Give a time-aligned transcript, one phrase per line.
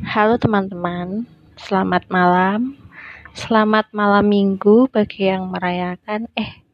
[0.00, 1.28] Halo teman-teman,
[1.60, 2.72] selamat malam.
[3.36, 6.24] Selamat malam minggu bagi yang merayakan.
[6.32, 6.64] Eh,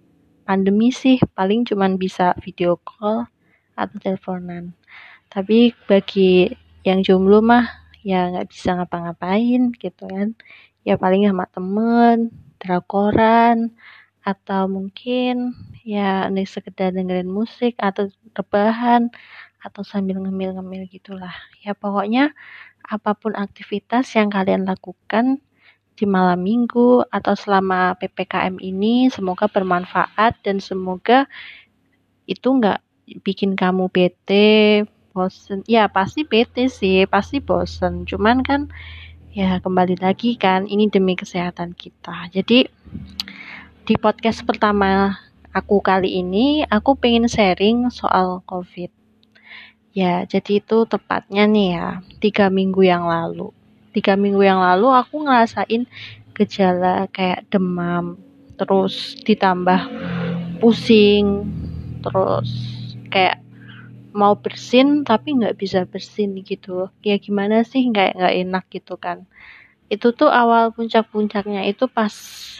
[0.46, 3.26] pandemi sih paling cuman bisa video call
[3.74, 4.78] atau teleponan.
[5.26, 6.54] Tapi bagi
[6.86, 7.66] yang jomblo mah
[8.06, 10.38] ya nggak bisa ngapa-ngapain gitu kan.
[10.86, 12.30] Ya paling sama temen,
[12.62, 13.74] drakoran,
[14.26, 15.54] atau mungkin
[15.86, 19.10] ya nih sekedar dengerin musik atau rebahan
[19.62, 21.34] atau sambil ngemil-ngemil gitulah.
[21.62, 22.34] Ya pokoknya
[22.86, 25.42] apa pun aktivitas yang kalian lakukan
[25.96, 31.24] di malam minggu atau selama PPKM ini semoga bermanfaat dan semoga
[32.28, 32.84] itu nggak
[33.24, 34.84] bikin kamu bete,
[35.16, 35.64] bosen.
[35.64, 38.04] Ya pasti bete sih, pasti bosen.
[38.04, 38.68] Cuman kan
[39.32, 42.28] ya kembali lagi kan ini demi kesehatan kita.
[42.34, 42.68] Jadi
[43.86, 45.16] di podcast pertama
[45.54, 49.05] aku kali ini aku pengen sharing soal COVID.
[49.96, 51.88] Ya, jadi itu tepatnya nih ya,
[52.20, 53.48] tiga minggu yang lalu.
[53.96, 55.88] Tiga minggu yang lalu aku ngerasain
[56.36, 58.20] gejala kayak demam,
[58.60, 59.88] terus ditambah
[60.60, 61.48] pusing,
[62.04, 62.52] terus
[63.08, 63.40] kayak
[64.12, 66.92] mau bersin tapi nggak bisa bersin gitu.
[67.00, 69.24] Ya gimana sih nggak nggak enak gitu kan.
[69.88, 72.12] Itu tuh awal puncak-puncaknya itu pas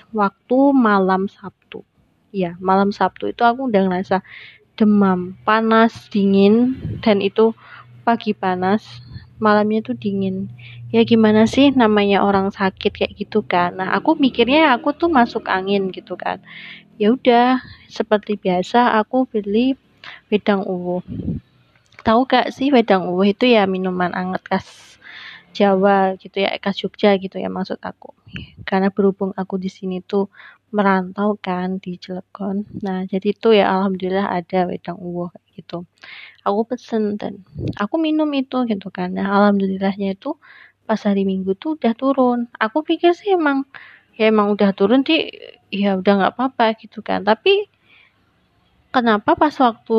[0.09, 1.85] waktu malam Sabtu.
[2.33, 4.25] Ya, malam Sabtu itu aku udah ngerasa
[4.77, 7.57] demam, panas, dingin, dan itu
[8.05, 8.85] pagi panas,
[9.41, 10.53] malamnya tuh dingin.
[10.95, 13.77] Ya gimana sih namanya orang sakit kayak gitu kan.
[13.77, 16.41] Nah, aku mikirnya aku tuh masuk angin gitu kan.
[16.97, 17.61] Ya udah,
[17.93, 19.77] seperti biasa aku beli
[20.33, 21.05] wedang uwu.
[22.01, 24.97] Tahu gak sih wedang uwu itu ya minuman anget khas
[25.53, 28.16] Jawa gitu ya, khas Jogja gitu ya maksud aku.
[28.67, 30.27] Karena berhubung aku di sini tuh
[30.75, 32.67] merantau kan di Cilegon.
[32.83, 35.87] Nah, jadi itu ya alhamdulillah ada wedang uwo gitu.
[36.43, 37.47] Aku pesen dan
[37.79, 39.15] aku minum itu gitu kan.
[39.15, 40.35] Nah, alhamdulillahnya itu
[40.87, 42.51] pas hari Minggu tuh udah turun.
[42.59, 43.67] Aku pikir sih emang
[44.19, 45.31] ya emang udah turun sih
[45.71, 47.23] ya udah nggak apa-apa gitu kan.
[47.23, 47.67] Tapi
[48.95, 49.99] kenapa pas waktu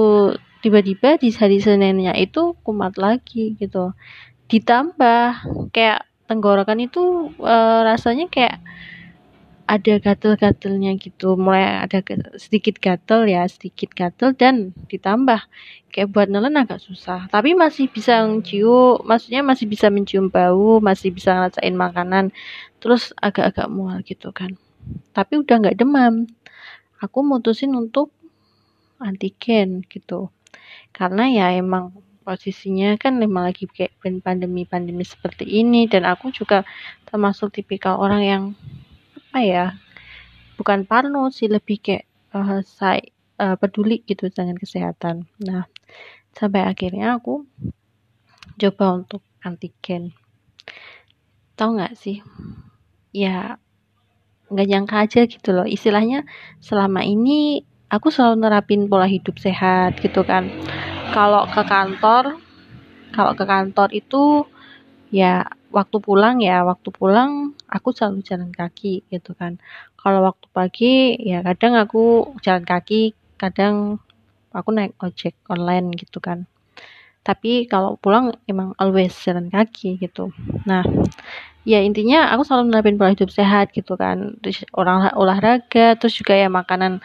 [0.63, 3.93] tiba-tiba di hari Seninnya itu kumat lagi gitu.
[4.47, 5.23] Ditambah
[5.75, 7.55] kayak tenggorokan itu e,
[7.87, 8.59] rasanya kayak
[9.67, 11.35] ada gatel-gatelnya gitu.
[11.35, 11.99] Mulai ada
[12.39, 15.43] sedikit gatel ya sedikit gatel dan ditambah.
[15.91, 17.27] Kayak buat nelen agak susah.
[17.27, 22.31] Tapi masih bisa mencium maksudnya masih bisa mencium bau masih bisa ngerasain makanan.
[22.79, 24.55] Terus agak-agak mual gitu kan.
[25.11, 26.31] Tapi udah nggak demam.
[27.03, 28.15] Aku mutusin untuk
[29.03, 30.31] antigen gitu.
[30.95, 31.93] Karena ya emang
[32.27, 36.67] posisinya kan memang lagi kayak pandemi-pandemi seperti ini dan aku juga
[37.07, 38.43] termasuk tipikal orang yang
[39.15, 39.65] apa ya
[40.59, 42.03] bukan parno sih lebih kayak
[42.35, 42.99] uh, saya
[43.39, 45.23] uh, peduli gitu dengan kesehatan.
[45.39, 45.71] Nah
[46.35, 47.47] sampai akhirnya aku
[48.59, 50.11] coba untuk antigen.
[51.55, 52.19] Tahu nggak sih?
[53.15, 53.55] Ya
[54.51, 55.63] nggak nyangka aja gitu loh.
[55.63, 56.27] Istilahnya
[56.59, 60.51] selama ini aku selalu nerapin pola hidup sehat gitu kan
[61.15, 62.39] kalau ke kantor
[63.15, 64.45] kalau ke kantor itu
[65.07, 69.59] ya waktu pulang ya waktu pulang aku selalu jalan kaki gitu kan.
[69.99, 73.99] Kalau waktu pagi ya kadang aku jalan kaki kadang
[74.51, 76.47] aku naik ojek online gitu kan.
[77.23, 80.31] Tapi kalau pulang emang always jalan kaki gitu.
[80.63, 80.83] Nah
[81.67, 84.39] ya intinya aku selalu menerapin pola hidup sehat gitu kan.
[84.39, 87.03] Terus orang olahraga terus juga ya makanan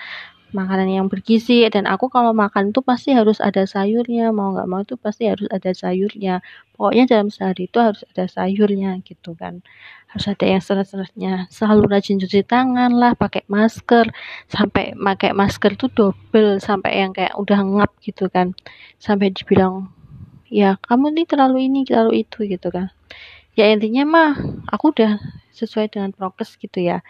[0.52, 4.84] makanan yang bergizi dan aku kalau makan tuh pasti harus ada sayurnya mau nggak mau
[4.84, 6.44] itu pasti harus ada sayurnya.
[6.76, 9.64] Pokoknya dalam sehari itu harus ada sayurnya gitu kan.
[10.12, 11.48] Harus ada yang serat-seratnya.
[11.48, 14.12] Selalu rajin cuci tangan lah pakai masker.
[14.52, 18.52] Sampai pakai masker tuh double sampai yang kayak udah ngap gitu kan.
[19.00, 19.88] Sampai dibilang
[20.52, 22.92] ya kamu nih terlalu ini terlalu itu gitu kan.
[23.56, 24.30] Ya intinya mah
[24.69, 25.16] aku udah
[25.56, 27.00] sesuai dengan prokes gitu ya.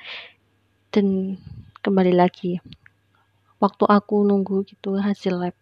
[0.94, 1.38] Dan
[1.82, 2.62] kembali lagi
[3.62, 5.54] waktu aku nunggu gitu hasil lab.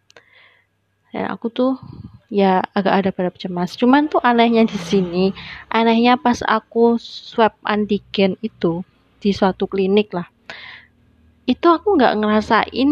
[1.13, 1.77] Ya aku tuh
[2.33, 3.77] ya agak ada pada cemas.
[3.77, 5.29] Cuman tuh anehnya di sini
[5.69, 8.81] anehnya pas aku swab antigen itu
[9.21, 10.25] di suatu klinik lah.
[11.45, 12.89] Itu aku nggak ngerasain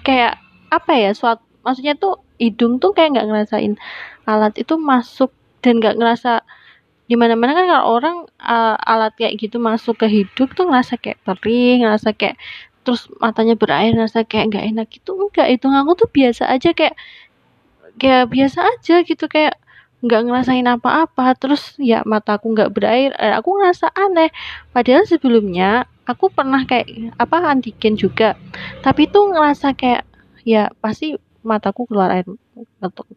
[0.00, 0.40] kayak
[0.72, 3.74] apa ya suatu maksudnya tuh hidung tuh kayak nggak ngerasain
[4.24, 5.34] alat itu masuk
[5.66, 6.46] dan nggak ngerasa
[7.06, 10.98] di mana mana kan kalau orang uh, alat kayak gitu masuk ke hidung tuh ngerasa
[10.98, 12.38] kayak perih ngerasa kayak
[12.86, 15.18] terus matanya berair rasa kayak nggak enak gitu.
[15.18, 16.94] Enggak itu aku tuh biasa aja kayak
[17.98, 19.58] kayak biasa aja gitu kayak
[20.06, 21.34] nggak ngerasain apa-apa.
[21.34, 23.10] Terus ya mataku nggak berair.
[23.18, 24.30] Eh, aku ngerasa aneh.
[24.70, 28.38] Padahal sebelumnya aku pernah kayak apa antigen juga.
[28.86, 30.06] Tapi tuh ngerasa kayak
[30.46, 32.26] ya pasti mataku keluar air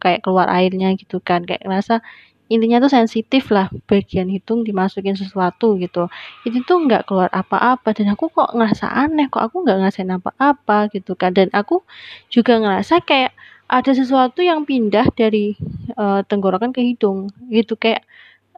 [0.02, 1.46] kayak keluar airnya gitu kan.
[1.46, 2.02] Kayak ngerasa
[2.50, 6.10] intinya tuh sensitif lah bagian hidung dimasukin sesuatu gitu.
[6.42, 10.90] Itu tuh nggak keluar apa-apa dan aku kok ngerasa aneh kok aku nggak ngerasain apa-apa
[10.90, 11.30] gitu kan.
[11.30, 11.86] Dan aku
[12.26, 13.32] juga ngerasa kayak
[13.70, 15.54] ada sesuatu yang pindah dari
[15.94, 18.02] uh, tenggorokan ke hidung gitu kayak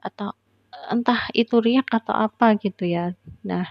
[0.01, 0.33] atau
[0.89, 3.13] entah itu riak atau apa gitu ya.
[3.45, 3.69] Nah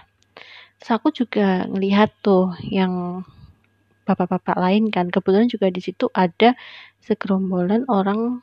[0.78, 3.26] terus aku juga ngelihat tuh yang
[4.06, 5.10] bapak-bapak lain kan.
[5.10, 6.54] Kebetulan juga di situ ada
[7.02, 8.38] segerombolan orang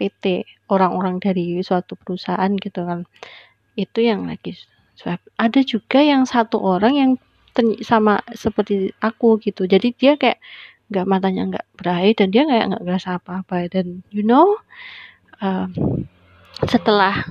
[0.00, 3.04] PT orang-orang dari suatu perusahaan gitu kan.
[3.76, 4.56] Itu yang lagi
[4.96, 7.10] swab ada juga yang satu orang yang
[7.84, 9.68] sama seperti aku gitu.
[9.68, 10.40] Jadi dia kayak
[10.90, 13.68] nggak matanya nggak berair dan dia kayak nggak ngerasa apa-apa.
[13.68, 14.56] Dan you know
[15.44, 15.68] uh,
[16.64, 17.28] setelah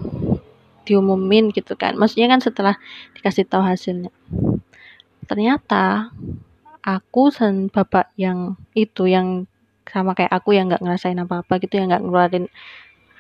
[0.85, 1.97] diumumin gitu kan.
[1.97, 2.75] Maksudnya kan setelah
[3.17, 4.13] dikasih tahu hasilnya.
[5.29, 6.09] Ternyata
[6.81, 9.45] aku dan bapak yang itu yang
[9.93, 12.45] sama kayak aku yang nggak ngerasain apa-apa gitu yang nggak ngeluarin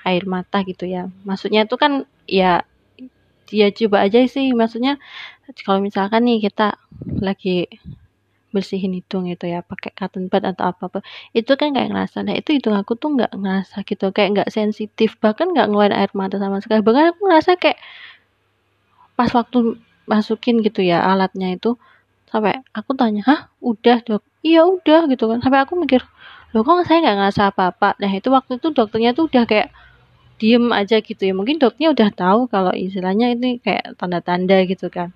[0.07, 1.07] air mata gitu ya.
[1.27, 2.63] Maksudnya itu kan ya
[3.51, 4.53] ya coba aja sih.
[4.53, 4.97] Maksudnya
[5.65, 6.77] kalau misalkan nih kita
[7.21, 7.67] lagi
[8.49, 10.99] bersihin hidung gitu ya pakai cotton bud atau apa apa
[11.37, 12.25] itu kan kayak ngerasa.
[12.25, 16.11] Nah itu hidung aku tuh nggak ngerasa gitu kayak nggak sensitif bahkan nggak ngeluarin air
[16.17, 16.81] mata sama sekali.
[16.81, 17.77] Bahkan aku ngerasa kayak
[19.17, 19.77] pas waktu
[20.09, 21.77] masukin gitu ya alatnya itu
[22.31, 24.23] sampai aku tanya hah udah dok?
[24.45, 25.39] Iya udah gitu kan.
[25.45, 26.01] Sampai aku mikir
[26.53, 27.99] loh kok saya nggak ngerasa apa-apa?
[28.01, 29.69] Nah itu waktu itu dokternya tuh udah kayak
[30.41, 31.33] diem aja gitu ya.
[31.37, 35.13] Mungkin dokternya udah tahu kalau istilahnya ini kayak tanda-tanda gitu kan.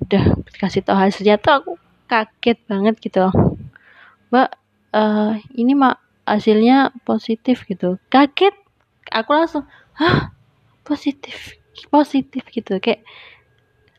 [0.00, 1.72] Udah kasih tahu hasilnya tuh aku
[2.10, 3.30] kaget banget gitu
[4.30, 4.50] mbak
[4.94, 7.98] uh, ini mak hasilnya positif gitu.
[8.06, 8.54] Kaget.
[9.10, 9.66] Aku langsung
[9.98, 10.30] hah?
[10.86, 11.58] Positif?
[11.90, 12.78] Positif gitu.
[12.78, 13.02] Kayak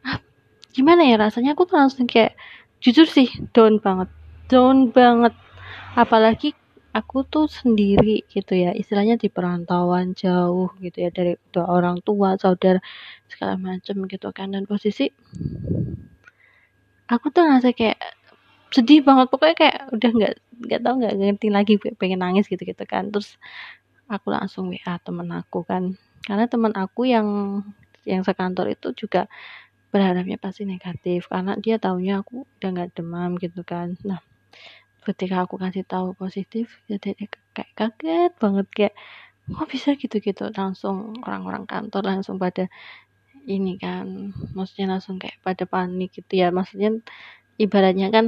[0.07, 0.23] ah,
[0.71, 1.51] gimana ya rasanya?
[1.51, 2.39] Aku tuh langsung kayak
[2.79, 4.07] jujur sih down banget.
[4.47, 5.35] Down banget.
[5.99, 6.55] Apalagi
[6.91, 12.35] aku tuh sendiri gitu ya istilahnya di perantauan jauh gitu ya dari dua orang tua
[12.35, 12.79] saudara
[13.31, 14.51] segala macam gitu kan.
[14.53, 15.07] Dan posisi
[17.07, 17.99] aku tuh ngerasa kayak
[18.71, 20.33] sedih banget pokoknya kayak udah nggak
[20.67, 23.11] nggak tahu nggak ngerti lagi pengen nangis gitu gitu kan.
[23.11, 23.35] Terus
[24.11, 25.95] aku langsung wa temen aku kan.
[26.27, 27.27] Karena teman aku yang
[28.07, 29.27] yang sekantor itu juga
[29.91, 33.95] berharapnya pasti negatif karena dia taunya aku udah nggak demam gitu kan.
[34.07, 34.21] Nah
[35.01, 38.93] ketika aku kasih tahu positif ya kayak kaget banget kayak
[39.51, 40.43] kok bisa gitu-gitu?
[40.53, 42.69] Langsung orang-orang kantor langsung pada
[43.49, 46.53] ini kan maksudnya langsung kayak pada panik gitu ya.
[46.53, 47.01] Maksudnya
[47.57, 48.25] ibaratnya kan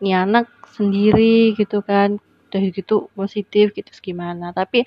[0.00, 0.46] ini anak
[0.76, 2.20] sendiri gitu kan
[2.52, 4.52] dari gitu positif gitu gimana?
[4.52, 4.84] Tapi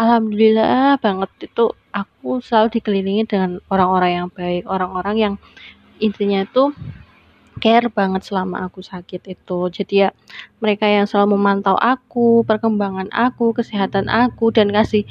[0.00, 5.34] alhamdulillah banget itu aku selalu dikelilingi dengan orang-orang yang baik orang-orang yang
[6.02, 6.72] intinya itu
[7.60, 9.58] care banget selama aku sakit itu.
[9.68, 10.10] Jadi ya
[10.62, 15.04] mereka yang selalu memantau aku perkembangan aku kesehatan aku dan kasih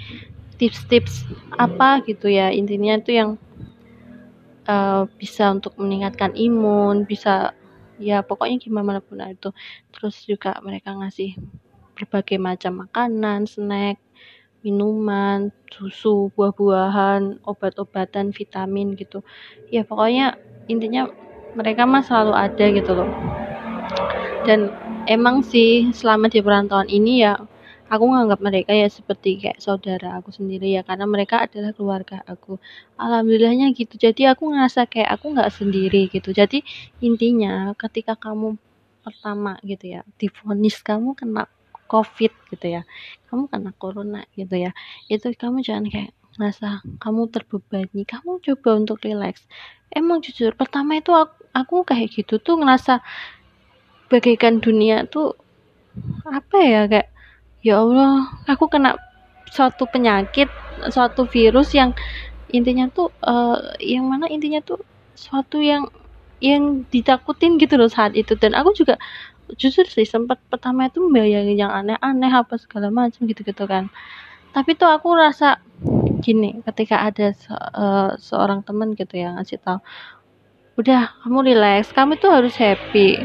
[0.58, 1.28] tips-tips
[1.60, 2.50] apa gitu ya.
[2.50, 3.30] Intinya itu yang
[4.66, 7.54] uh, bisa untuk meningkatkan imun bisa
[8.02, 9.54] ya pokoknya gimana pun itu.
[9.94, 11.38] Terus juga mereka ngasih
[11.94, 14.02] berbagai macam makanan snack
[14.62, 19.26] minuman susu buah-buahan obat-obatan vitamin gitu.
[19.74, 20.38] Ya pokoknya
[20.70, 21.10] intinya
[21.57, 23.09] mereka mah selalu ada gitu loh.
[24.48, 24.74] Dan
[25.06, 27.38] emang sih selama di perantauan ini ya
[27.92, 32.57] aku nganggap mereka ya seperti kayak saudara aku sendiri ya karena mereka adalah keluarga aku.
[32.98, 33.94] Alhamdulillahnya gitu.
[34.00, 36.29] Jadi aku ngerasa kayak aku nggak sendiri gitu.
[36.31, 36.63] Jadi
[37.03, 38.58] intinya ketika kamu
[39.05, 41.50] pertama gitu ya difonis kamu kena
[41.89, 42.81] covid gitu ya
[43.27, 44.72] kamu kena corona gitu ya
[45.12, 49.45] itu kamu jangan kayak ngerasa kamu terbebani kamu coba untuk relax.
[49.93, 53.05] Emang jujur pertama itu aku, aku kayak gitu tuh ngerasa
[54.10, 55.38] bagaikan dunia tuh
[56.25, 57.10] apa ya kayak
[57.62, 58.98] ya Allah aku kena
[59.51, 60.50] suatu penyakit
[60.89, 61.93] suatu virus yang
[62.50, 64.81] intinya tuh uh, yang mana intinya tuh
[65.13, 65.86] suatu yang
[66.41, 68.33] yang ditakutin gitu loh saat itu.
[68.36, 68.98] Dan aku juga
[69.55, 73.93] jujur sih sempat pertama itu membayangin yang aneh-aneh apa segala macam gitu-gitu kan.
[74.51, 75.62] Tapi tuh aku rasa
[76.22, 79.82] gini ketika ada se uh, seorang teman gitu yang ngasih tahu
[80.80, 83.20] udah kamu relax kamu tuh harus happy.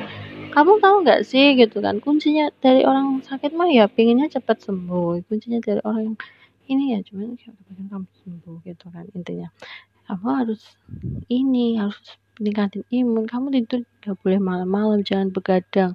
[0.57, 1.53] Kamu tahu nggak sih?
[1.61, 2.01] gitu kan.
[2.01, 5.21] Kuncinya dari orang sakit mah ya pinginnya cepat sembuh.
[5.29, 6.19] Kuncinya dari orang yang
[6.67, 9.53] ini ya cuman pengen kamu sembuh gitu kan intinya.
[10.09, 10.65] Kamu harus
[11.29, 12.01] ini harus
[12.41, 13.29] meningkatin imun.
[13.29, 15.93] Kamu tidur nggak boleh malam-malam jangan begadang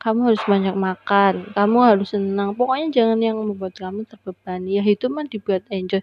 [0.00, 2.56] kamu harus banyak makan kamu harus senang.
[2.56, 4.80] Pokoknya jangan yang membuat kamu terbebani.
[4.80, 6.00] Ya itu mah dibuat enjoy.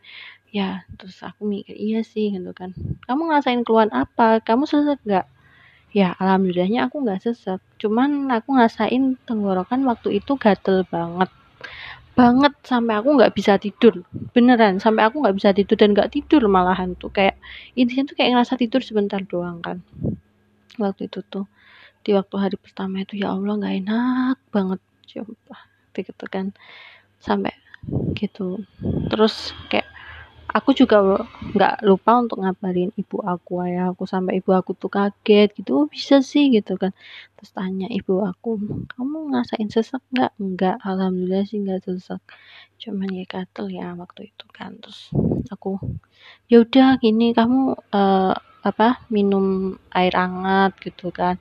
[0.53, 2.77] Ya terus aku mikir iya sih gitu kan.
[3.09, 4.39] Kamu ngerasain keluhan apa?
[4.45, 5.25] Kamu sesek nggak?
[5.97, 7.57] Ya alhamdulillahnya aku nggak sesek.
[7.81, 11.29] Cuman aku ngerasain tenggorokan waktu itu gatel banget.
[12.13, 14.05] Banget sampai aku nggak bisa tidur.
[14.37, 17.09] Beneran sampai aku nggak bisa tidur dan nggak tidur malahan tuh.
[17.09, 17.41] Kayak
[17.73, 19.81] intinya tuh kayak ngerasa tidur sebentar doang kan
[20.77, 21.45] waktu itu tuh
[22.07, 24.79] di waktu hari pertama itu ya Allah nggak enak banget.
[25.11, 25.59] Coba
[25.91, 26.55] gitu kan.
[27.19, 27.51] Sampai
[28.15, 28.63] gitu.
[29.11, 29.91] Terus kayak
[30.47, 31.03] aku juga
[31.51, 35.87] nggak lupa untuk ngabarin ibu aku ayah aku sampai ibu aku tuh kaget gitu oh,
[35.91, 36.95] bisa sih gitu kan.
[37.35, 38.55] Terus tanya ibu aku
[38.95, 40.31] kamu ngerasain sesak nggak?
[40.39, 42.23] Nggak alhamdulillah sih nggak sesak.
[42.79, 44.79] Cuman ya gatel ya waktu itu kan.
[44.79, 45.11] Terus
[45.51, 45.75] aku
[46.47, 48.35] ya udah gini kamu uh,
[48.67, 51.39] apa minum air hangat gitu kan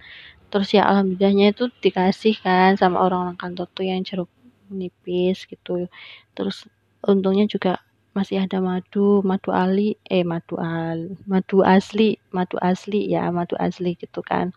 [0.57, 4.33] terus ya alhamdulillahnya itu dikasih kan sama orang-orang kantor tuh yang jeruk
[4.73, 5.85] nipis gitu.
[6.33, 6.65] Terus
[7.05, 7.73] untungnya juga
[8.17, 13.93] masih ada madu madu ali eh madu al madu asli madu asli ya madu asli
[14.01, 14.57] gitu kan.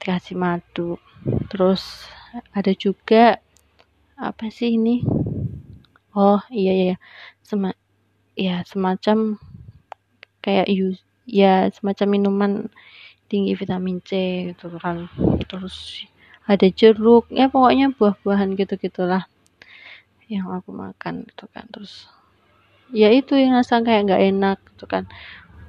[0.00, 1.00] Dikasih madu.
[1.50, 2.06] Terus
[2.52, 3.40] ada juga
[4.20, 5.02] apa sih ini?
[6.16, 6.94] Oh iya iya
[7.46, 7.70] Sema
[8.36, 9.38] ya semacam
[10.44, 10.66] kayak
[11.28, 12.52] ya semacam minuman
[13.30, 14.10] tinggi vitamin C
[14.50, 15.06] gitu kan.
[15.50, 16.04] Terus
[16.50, 19.22] ada jeruk ya pokoknya buah-buahan gitu gitulah
[20.26, 21.64] yang aku makan gitu kan.
[21.70, 22.10] Terus
[22.90, 25.04] ya itu yang rasa kayak nggak enak gitu kan.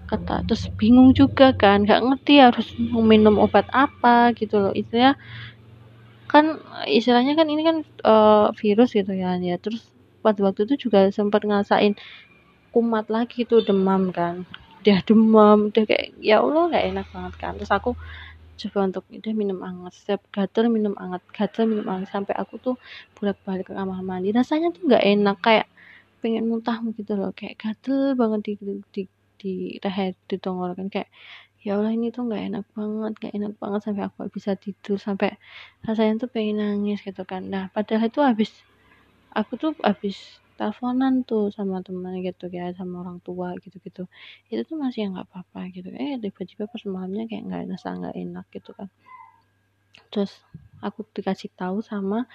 [0.10, 2.68] Kata terus bingung juga kan nggak ngerti harus
[3.12, 4.74] minum obat apa gitu loh.
[4.74, 5.15] Istilahnya
[6.32, 6.46] kan
[6.88, 7.77] istilahnya kan ini kan
[8.08, 9.56] uh, virus gitu ya ya.
[9.62, 9.82] Terus
[10.25, 11.94] pada waktu itu juga sempat ngerasain
[12.72, 14.48] kumat lagi tuh demam kan
[14.82, 17.54] udah demam udah kayak ya Allah nggak enak banget kan.
[17.62, 17.92] Terus aku
[18.62, 22.76] coba untuk udah minum hangat setiap gatel minum hangat gatel minum hangat sampai aku tuh
[23.18, 24.34] bolak balik ke kamar mandi.
[24.34, 25.68] Rasanya tuh nggak enak kayak
[26.22, 27.32] pengen muntah gitu loh.
[27.38, 29.02] Kayak gatel banget di di di,
[29.42, 31.10] di leher di tenggorokan kayak
[31.62, 33.80] ya Allah ini tuh nggak enak banget nggak enak banget.
[33.86, 34.98] Sampai aku bisa tidur.
[34.98, 35.38] Sampai
[35.86, 37.46] rasanya tuh pengen nangis gitu kan.
[37.54, 38.52] Nah padahal itu habis
[39.34, 44.06] aku tuh habis teleponan tuh sama teman gitu ya sama orang tua gitu gitu
[44.53, 45.89] itu tuh masih nggak apa-apa gitu.
[45.98, 48.89] Eh tiba-tiba pas malamnya kayak nggak rasa nggak enak gitu kan.
[50.13, 50.32] Terus
[50.86, 52.30] aku dikasih tahu sama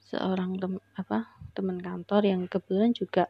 [0.00, 3.28] seorang tem apa teman kantor yang kebetulan juga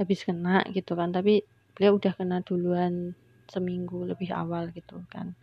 [0.00, 1.12] habis kena gitu kan.
[1.12, 1.44] Tapi
[1.76, 3.12] beliau udah kena duluan
[3.52, 5.36] seminggu lebih awal gitu kan.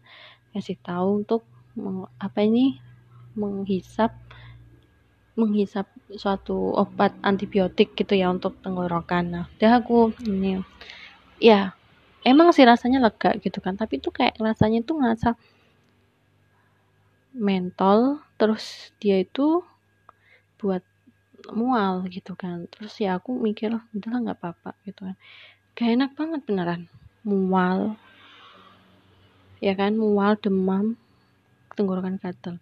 [0.50, 1.46] Kasih tahu untuk
[2.18, 2.82] apa ini
[3.38, 4.25] menghisap
[5.36, 9.24] menghisap suatu obat antibiotik gitu ya untuk tenggorokan.
[9.36, 10.64] Nah udah aku ini
[11.44, 11.76] ya
[12.24, 13.76] emang sih rasanya lega gitu kan.
[13.76, 15.36] Tapi itu kayak rasanya tuh ngerasa
[17.36, 19.60] mentol terus dia itu
[20.56, 20.82] buat
[21.52, 22.72] mual gitu kan.
[22.72, 25.16] Terus ya aku mikir udahlah nggak apa-apa gitu kan.
[25.76, 26.82] Gak enak banget beneran.
[27.28, 28.00] Mual.
[29.60, 30.96] Ya kan mual demam
[31.76, 32.56] tenggorokan gatel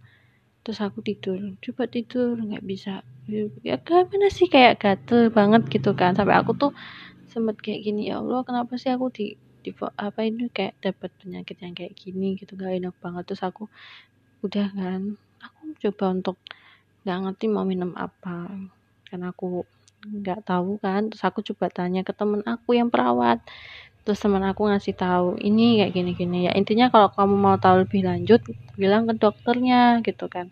[0.64, 1.40] terus aku tidur.
[1.60, 3.04] Coba tidur nggak bisa.
[3.64, 4.48] Ya gimana sih?
[4.52, 6.16] Kayak gatel banget gitu kan.
[6.18, 6.72] Sampai aku tuh
[7.32, 11.58] sempet kayak gini ya Allah kenapa sih aku di, di apa ini kayak dapat penyakit
[11.64, 13.24] yang kayak gini gitu gak enak banget.
[13.32, 13.64] Terus aku
[14.44, 15.02] udah kan
[15.40, 16.38] aku coba untuk
[17.04, 18.48] nggak ngerti mau minum apa.
[19.08, 19.64] Karena aku
[20.04, 21.12] nggak tahu kan.
[21.12, 23.40] Terus aku coba tanya ke temen aku yang perawat
[24.04, 28.04] terus teman aku ngasih tahu ini kayak gini-gini ya intinya kalau kamu mau tahu lebih
[28.04, 28.44] lanjut
[28.76, 30.52] bilang ke dokternya gitu kan.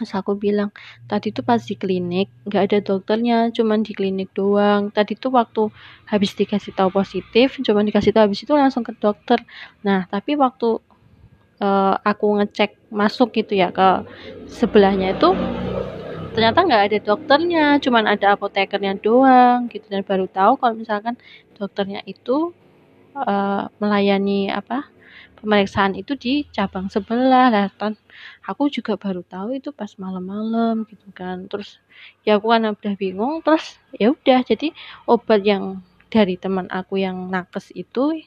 [0.00, 0.72] Terus aku bilang
[1.04, 4.88] tadi tuh pas di klinik nggak ada dokternya cuman di klinik doang.
[4.88, 5.68] Tadi tuh waktu
[6.08, 9.40] habis dikasih tahu positif cuman dikasih tahu habis itu langsung ke dokter.
[9.84, 10.80] Nah tapi waktu
[11.60, 14.08] uh, aku ngecek masuk gitu ya ke
[14.48, 15.36] sebelahnya itu
[16.32, 19.84] ternyata nggak ada dokternya cuman ada apotekernya doang gitu.
[19.92, 21.20] Dan baru tahu kalau misalkan
[21.60, 22.56] dokternya itu
[23.14, 24.88] uh, melayani apa
[25.40, 27.68] pemeriksaan itu di cabang sebelah lah.
[27.80, 27.96] Kan
[28.44, 31.48] aku juga baru tahu itu pas malam-malam gitu kan.
[31.48, 31.80] Terus
[32.24, 34.72] ya aku kan udah bingung terus ya udah jadi
[35.08, 35.80] obat yang
[36.12, 38.20] dari teman aku yang nakes itu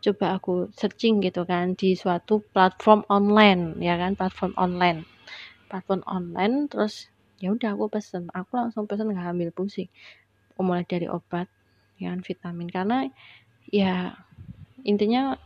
[0.00, 5.08] coba aku searching gitu kan di suatu platform online ya kan platform online.
[5.70, 7.08] Platform online terus
[7.40, 8.28] ya udah aku pesen.
[8.36, 9.88] Aku langsung pesen nggak ambil pusing.
[10.60, 11.48] Mulai dari obat
[12.00, 12.68] ya vitamin.
[12.72, 13.06] Karena
[13.68, 14.16] ya
[14.82, 15.36] intinya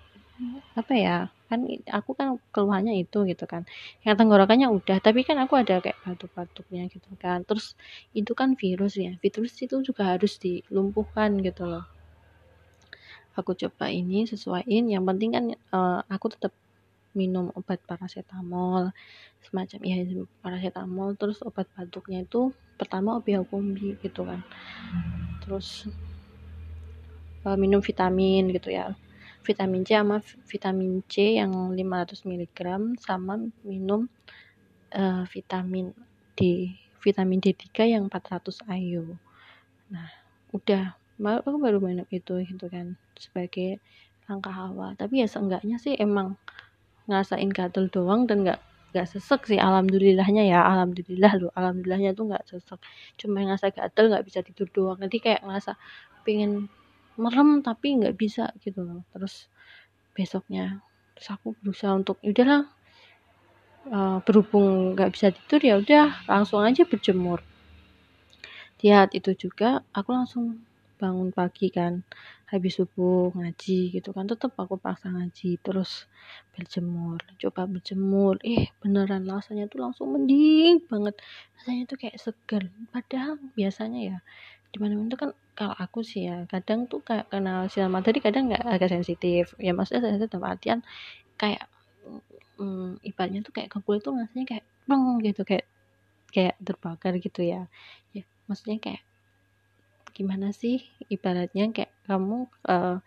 [0.75, 1.61] apa ya kan
[1.93, 3.63] aku kan keluhannya itu gitu kan.
[4.03, 7.45] Yang tenggorokannya udah tapi kan aku ada kayak batuk-batuknya gitu kan.
[7.47, 7.79] Terus
[8.17, 9.15] itu kan virus ya.
[9.21, 11.85] Virus itu juga harus dilumpuhkan gitu loh.
[13.39, 14.91] Aku coba ini sesuaiin.
[14.91, 15.45] Yang penting kan
[15.75, 16.55] uh, aku tetap
[17.15, 18.91] minum obat paracetamol
[19.47, 19.97] semacam ya
[20.43, 21.15] paracetamol.
[21.15, 24.43] Terus obat batuknya itu pertama kombi gitu kan.
[25.47, 25.87] Terus
[27.45, 28.97] uh, minum vitamin gitu ya.
[29.45, 32.59] Vitamin C sama vitamin C yang 500 mg
[32.97, 34.09] sama minum
[34.97, 35.93] uh, vitamin
[36.33, 36.73] D
[37.05, 37.69] vitamin D3
[38.01, 39.21] yang 400 IU
[39.93, 40.09] nah
[40.55, 40.97] udah.
[41.15, 43.79] Aku baru minum itu gitu kan sebagai
[44.27, 44.99] langkah awal.
[44.99, 46.35] Tapi ya seenggaknya sih emang
[47.07, 48.61] ngerasain gatel doang dan nggak
[48.91, 49.59] nggak sesek sih.
[49.63, 51.53] Alhamdulillahnya ya alhamdulillah loh.
[51.55, 52.81] Alhamdulillahnya tuh nggak sesek.
[53.21, 54.99] Cuma ngerasa gatel nggak bisa tidur doang.
[54.99, 55.79] Nanti kayak ngerasa
[56.27, 56.67] pengen
[57.21, 59.01] merem tapi nggak bisa gitu loh.
[59.13, 59.49] Terus
[60.15, 60.83] besoknya
[61.15, 62.63] terus aku berusaha untuk ya udahlah
[63.91, 67.43] uh, berhubung nggak bisa tidur ya udah langsung aja berjemur.
[68.85, 70.61] Lihat itu juga aku langsung
[70.95, 72.07] bangun pagi kan
[72.47, 76.07] habis subuh ngaji gitu kan tetap aku paksa ngaji terus
[76.55, 78.39] berjemur coba berjemur.
[78.47, 81.19] Eh beneran rasanya tuh langsung mending banget.
[81.59, 82.63] Rasanya tuh kayak segar
[82.95, 84.19] padahal biasanya ya
[84.75, 88.51] di mana itu kan kalau aku sih ya kadang tuh kayak kena sinar matahari kadang
[88.51, 89.55] nggak agak sensitif.
[89.63, 90.79] Ya maksudnya sensitif dalam artian
[91.39, 91.71] kayak
[92.59, 95.67] hmm, ibaratnya tuh kayak ke kulit tuh rasanya kayak plong gitu kayak
[96.35, 97.71] kayak terbakar gitu ya.
[98.11, 99.03] Ya maksudnya kayak
[100.11, 102.99] gimana sih ibaratnya kayak kamu uh,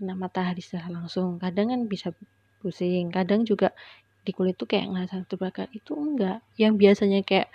[0.00, 1.36] kena matahari secara langsung.
[1.36, 2.16] Kadang kan bisa
[2.64, 3.76] pusing kadang juga
[4.24, 5.68] di kulit tuh kayak ngerasa terbakar.
[5.76, 6.40] Itu enggak.
[6.56, 7.52] Yang biasanya kayak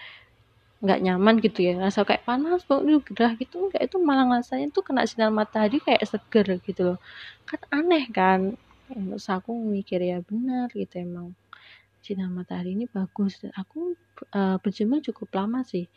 [0.84, 1.74] nggak nyaman gitu ya.
[1.82, 3.70] Rasa kayak panas bau gerah gitu.
[3.70, 7.00] Enggak itu malah rasanya tuh kena sinar matahari kayak seger gitu loh.
[7.50, 8.42] Kan aneh kan?
[8.88, 11.34] Terus aku mikir ya benar gitu emang.
[12.06, 13.42] Sinar matahari ini bagus.
[13.42, 13.98] Dan aku
[14.38, 15.90] uh, berjemur cukup lama sih.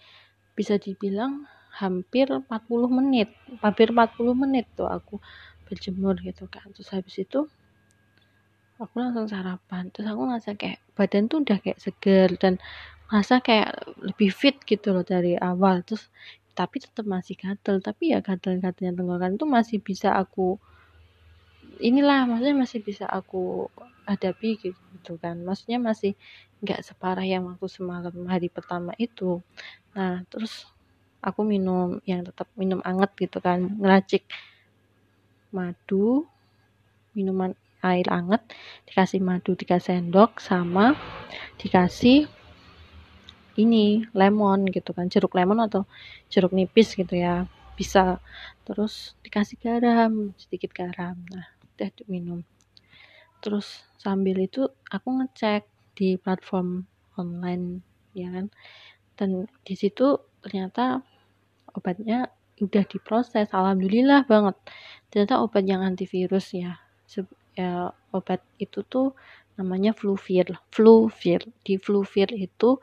[0.56, 1.44] Bisa dibilang
[1.76, 2.48] hampir 40
[2.88, 3.28] menit.
[3.60, 5.20] Hampir 40 menit tuh aku
[5.68, 6.66] berjemur gitu kan.
[6.72, 7.46] Terus habis itu
[8.80, 9.92] aku langsung sarapan.
[9.92, 12.56] Terus aku ngerasa kayak badan tuh udah kayak seger dan
[13.10, 15.82] merasa kayak lebih fit gitu loh dari awal.
[15.82, 16.06] Terus
[16.54, 17.82] tapi tetap masih gatel.
[17.82, 20.56] Tapi ya gatel-gatelnya tenggorokan itu masih bisa aku
[21.80, 23.66] inilah maksudnya masih bisa aku
[24.06, 25.42] hadapi gitu kan.
[25.42, 26.14] Maksudnya masih
[26.62, 29.42] nggak separah yang waktu semalam hari pertama itu.
[29.98, 30.70] Nah terus
[31.18, 34.24] aku minum yang tetap minum anget gitu kan ngeracik
[35.50, 36.24] madu
[37.12, 37.52] minuman
[37.82, 38.40] air anget
[38.88, 40.94] dikasih madu dikasih sendok sama
[41.60, 42.39] dikasih
[43.64, 45.82] ini lemon gitu kan jeruk lemon atau
[46.32, 47.44] jeruk nipis gitu ya
[47.78, 48.20] bisa.
[48.66, 51.46] Terus dikasih garam sedikit garam nah
[51.76, 52.44] udah minum
[53.40, 55.64] terus sambil itu aku ngecek
[55.96, 56.84] di platform
[57.16, 57.80] online
[58.12, 58.46] ya kan.
[59.16, 61.00] Dan di situ ternyata
[61.72, 62.28] obatnya
[62.60, 64.56] udah diproses alhamdulillah banget.
[65.08, 66.76] Ternyata obat yang antivirus ya
[67.58, 69.12] ya obat itu tuh
[69.58, 72.80] namanya Fluvir Fluvir di Fluvir itu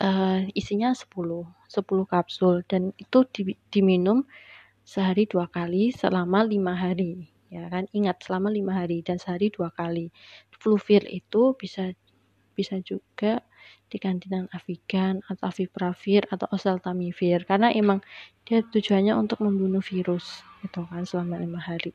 [0.00, 4.24] uh, isinya 10, 10 kapsul dan itu di, diminum
[4.86, 7.86] sehari dua kali selama lima hari ya kan?
[7.90, 10.10] Ingat selama lima hari dan sehari dua kali.
[10.54, 11.94] Fluvir itu bisa
[12.56, 13.44] bisa juga
[13.86, 18.02] diganti dengan avigan atau avipravir atau oseltamivir karena emang
[18.48, 21.92] dia tujuannya untuk membunuh virus gitu kan selama lima hari.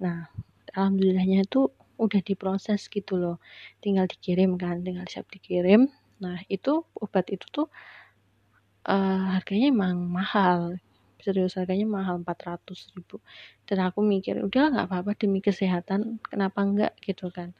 [0.00, 0.30] Nah
[0.72, 3.42] alhamdulillahnya itu udah diproses gitu loh.
[3.82, 7.66] Tinggal dikirim kan tinggal siap dikirim Nah, itu obat itu tuh
[8.88, 10.78] uh, harganya emang mahal.
[11.18, 13.18] Serius harganya mahal 400 ribu.
[13.66, 17.52] Dan aku mikir, udah nggak apa-apa demi kesehatan, kenapa enggak gitu kan.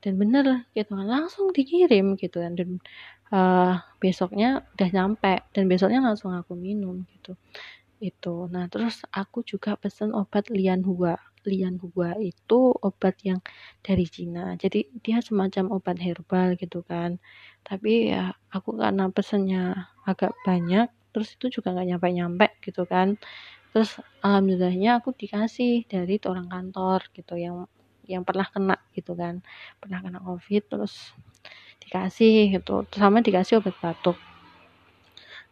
[0.00, 2.52] Dan bener gitu kan, langsung dikirim gitu kan.
[2.56, 2.80] Dan
[3.32, 7.36] uh, besoknya udah nyampe, dan besoknya langsung aku minum gitu.
[8.02, 8.48] Itu.
[8.52, 13.40] Nah, terus aku juga pesen obat lian hua lian hua itu obat yang
[13.84, 14.56] dari Cina.
[14.56, 17.20] Jadi dia semacam obat herbal gitu kan
[17.64, 23.16] tapi ya aku karena pesennya agak banyak terus itu juga nggak nyampe-nyampe gitu kan.
[23.72, 27.66] Terus alhamdulillahnya aku dikasih dari orang kantor gitu yang
[28.04, 29.40] yang pernah kena gitu kan.
[29.80, 31.14] Pernah kena covid terus
[31.82, 32.84] dikasih gitu.
[32.90, 34.18] Terus sama dikasih obat batuk.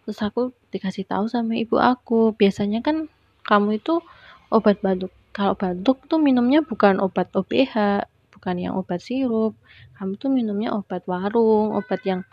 [0.02, 3.06] Terus aku dikasih tahu sama ibu aku biasanya kan
[3.46, 4.02] kamu itu
[4.50, 5.14] obat batuk.
[5.32, 8.04] Kalau batuk tuh minumnya bukan obat OBH
[8.42, 9.54] bukan yang obat sirup.
[9.94, 12.26] Kamu tuh minumnya obat warung obat yang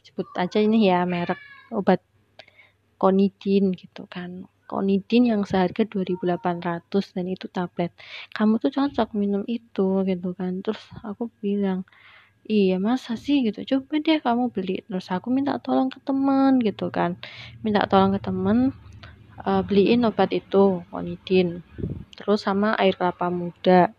[0.00, 1.36] sebut aja ini ya merek
[1.68, 2.00] obat
[2.96, 4.48] konidin gitu kan.
[4.64, 7.92] Konidin yang seharga 2800 dan itu tablet.
[8.32, 10.64] Kamu tuh cocok minum itu gitu kan.
[10.64, 11.84] Terus aku bilang
[12.48, 13.44] iya masa sih?
[13.44, 13.60] gitu.
[13.68, 14.80] Coba deh kamu beli.
[14.88, 17.20] Terus aku minta tolong ke temen gitu kan.
[17.60, 18.72] Minta tolong ke temen
[19.44, 21.60] uh, beliin obat itu konidin.
[22.16, 23.92] Terus sama air kelapa muda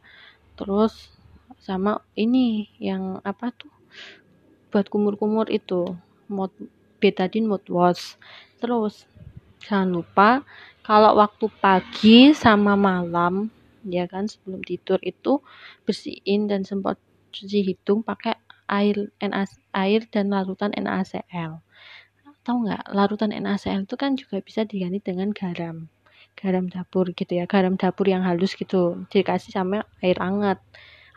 [0.54, 1.14] terus
[1.62, 3.72] sama ini yang apa tuh?
[4.74, 5.94] Buat kumur-kumur itu
[6.32, 6.50] mod
[7.04, 8.16] betadine mouthwash
[8.64, 9.04] terus
[9.60, 10.30] jangan lupa
[10.88, 13.52] kalau waktu pagi sama malam
[13.84, 15.44] ya kan sebelum tidur itu
[15.84, 16.96] bersihin dan sempat
[17.36, 18.40] cuci hidung pakai
[18.72, 21.60] air NaC, air dan larutan NaCl
[22.44, 25.88] tahu nggak larutan NaCl itu kan juga bisa diganti dengan garam
[26.38, 30.60] garam dapur gitu ya garam dapur yang halus gitu dikasih sama air hangat.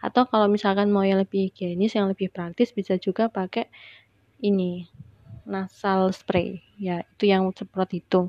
[0.05, 3.67] Atau kalau misalkan mau yang lebih higienis yang lebih praktis bisa juga pakai
[4.45, 4.87] ini
[5.49, 6.61] nasal spray.
[6.77, 8.29] Ya itu yang semprot hidung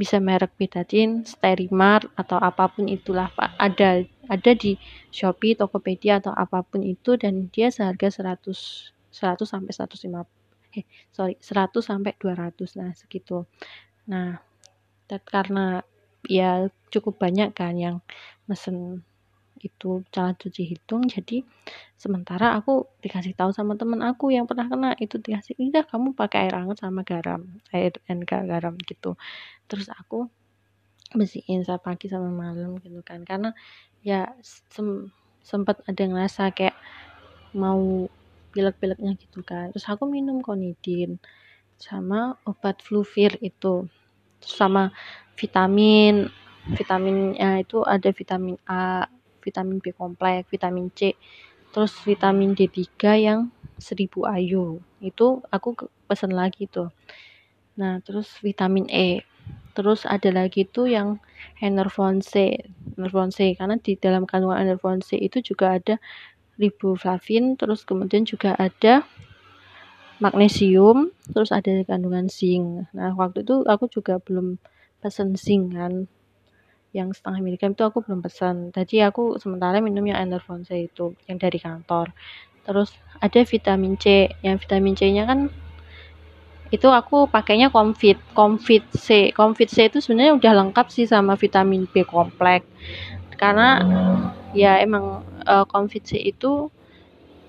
[0.00, 3.28] bisa merek betadine, sterimar atau apa pun itulah.
[3.60, 4.80] Ada ada di
[5.12, 10.24] Shopee, Tokopedia atau apa pun itu dan dia seharga 100 100 sampai 150
[10.70, 13.44] eh sorry 100 sampai 200 nah segitu.
[14.06, 14.38] Nah
[15.26, 15.82] karena
[16.28, 17.96] ya cukup banyak kan yang
[18.50, 19.06] mesen
[19.60, 21.44] itu cara cuci hidung jadi
[22.00, 26.48] sementara aku dikasih tahu sama temen aku yang pernah kena itu dikasih udah kamu pakai
[26.48, 29.20] air hangat sama garam air dan garam gitu.
[29.68, 30.28] Terus aku
[31.14, 33.22] bersihin saat pagi sama malam gitu kan.
[33.26, 33.50] Karena
[34.00, 35.10] ya sem
[35.44, 36.76] sempat ada ngerasa kayak
[37.56, 38.08] mau
[38.54, 39.70] pilek-pileknya gitu kan.
[39.74, 41.18] Terus aku minum konidin
[41.80, 43.88] sama obat fluvir itu.
[44.40, 44.88] Sama
[45.40, 46.28] vitamin.
[46.76, 49.08] Vitaminnya itu ada vitamin A
[49.40, 51.16] vitamin B kompleks vitamin C
[51.72, 53.40] terus vitamin D3 yang
[53.80, 54.84] 1000 ayu.
[55.00, 56.92] Itu aku pesen lagi tuh.
[57.80, 59.24] Nah terus vitamin E.
[59.72, 61.16] Terus ada lagi tuh yang
[61.64, 62.60] enervon C
[63.00, 63.56] enervon C.
[63.56, 65.96] Karena di dalam kandungan enervon C itu juga ada
[66.60, 69.08] riboflavin, terus kemudian juga ada
[70.20, 72.84] magnesium, terus ada kandungan zinc.
[72.92, 74.60] Nah, waktu itu aku juga belum
[75.00, 76.06] pesan zinc kan.
[76.90, 78.70] Yang setengah miligram itu aku belum pesan.
[78.74, 82.12] Tadi aku sementara minum yang Enervonse itu, yang dari kantor.
[82.66, 84.28] Terus ada vitamin C.
[84.44, 85.48] Yang vitamin C-nya kan
[86.70, 89.34] itu aku pakainya Comfit, Comfit C.
[89.34, 92.66] Comfit C itu sebenarnya udah lengkap sih sama vitamin B kompleks.
[93.34, 93.82] Karena
[94.54, 96.70] ya emang uh, Comfit C itu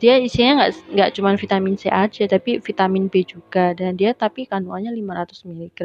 [0.02, 4.50] dia isinya nggak nggak cuma vitamin C aja tapi vitamin B juga dan dia tapi
[4.50, 5.80] kandungannya 500 mg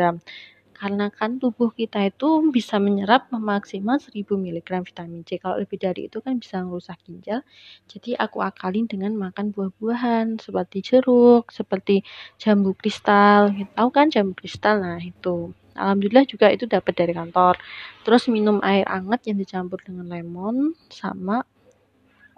[0.77, 5.41] karena kan tubuh kita itu bisa menyerap maksimal 1000 mg vitamin C.
[5.41, 7.41] Kalau lebih dari itu kan bisa merusak ginjal.
[7.89, 12.05] Jadi aku akalin dengan makan buah-buahan seperti jeruk seperti
[12.37, 13.57] jambu kristal.
[13.73, 14.85] Tahu kan jambu kristal?
[14.85, 15.57] Nah itu.
[15.77, 17.57] Alhamdulillah juga itu dapat dari kantor.
[18.05, 21.41] Terus minum air hangat yang dicampur dengan lemon sama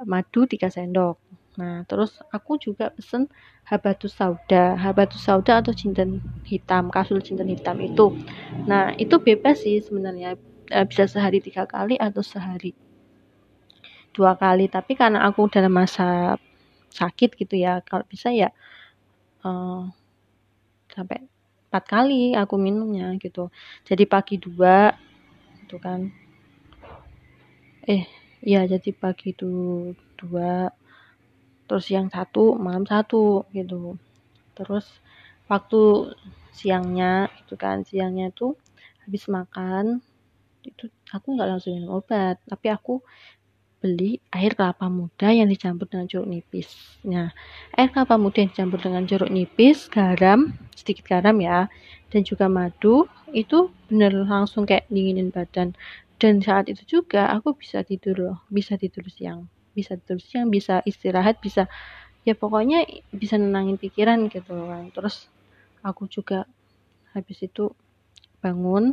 [0.07, 1.18] madu 3 sendok.
[1.59, 3.23] Nah, terus aku juga pesen
[3.71, 6.11] habatus sauda, habatus sauda atau jinten
[6.53, 8.07] hitam, kasul jinten hitam itu.
[8.71, 10.29] Nah, itu bebas sih sebenarnya
[10.77, 12.71] e, bisa sehari tiga kali atau sehari
[14.16, 14.66] dua kali.
[14.75, 16.37] Tapi karena aku dalam masa
[17.01, 18.49] sakit gitu ya, kalau bisa ya
[19.44, 19.88] uh,
[20.94, 21.18] sampai
[21.68, 23.40] empat kali aku minumnya gitu.
[23.88, 24.92] Jadi pagi dua,
[25.64, 26.01] itu kan.
[27.92, 28.03] Eh,
[28.49, 29.44] Iya, jadi pagi itu
[30.18, 30.71] dua,
[31.68, 34.00] terus siang satu, malam satu gitu.
[34.57, 34.88] Terus
[35.46, 36.12] waktu
[36.50, 38.59] siangnya itu kan siangnya tuh
[39.07, 40.02] habis makan
[40.66, 43.04] itu aku nggak langsung minum obat, tapi aku
[43.78, 46.98] beli air kelapa muda yang dicampur dengan jeruk nipis.
[47.07, 47.31] Nah,
[47.78, 51.70] air kelapa muda yang dicampur dengan jeruk nipis, garam, sedikit garam ya,
[52.11, 55.76] dan juga madu itu bener langsung kayak dinginin badan
[56.18, 59.46] dan saat itu juga aku bisa tidur loh bisa tidur siang
[59.79, 61.62] bisa tidur siang bisa istirahat bisa
[62.27, 62.79] ya pokoknya
[63.14, 65.17] bisa nenangin pikiran gitu kan terus
[65.88, 66.38] aku juga
[67.14, 67.64] habis itu
[68.43, 68.85] bangun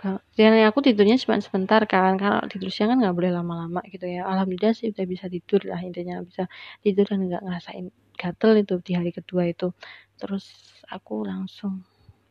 [0.00, 4.24] dan aku tidurnya cuma sebentar kan karena tidur siang kan nggak boleh lama-lama gitu ya.
[4.24, 6.48] Alhamdulillah sih udah bisa tidur lah intinya bisa
[6.80, 9.76] tidur dan nggak ngerasain gatel itu di hari kedua itu.
[10.16, 10.48] Terus
[10.88, 11.84] aku langsung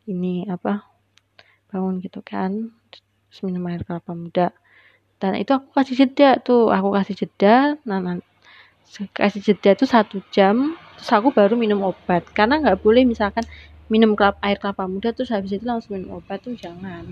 [0.09, 0.81] ini apa
[1.69, 2.73] bangun gitu kan
[3.45, 4.49] minum air kelapa muda
[5.19, 6.71] dan itu aku kasih jeda tuh.
[6.71, 8.15] Aku kasih jeda nah, nah
[9.11, 10.79] kasih jeda tuh satu jam.
[10.97, 12.23] Terus aku baru minum obat.
[12.31, 13.43] Karena nggak boleh misalkan
[13.91, 17.03] minum kelapa, air kelapa muda terus habis itu langsung minum obat tuh jangan.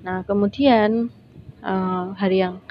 [0.00, 1.12] Nah kemudian
[1.60, 2.64] uh, hari yang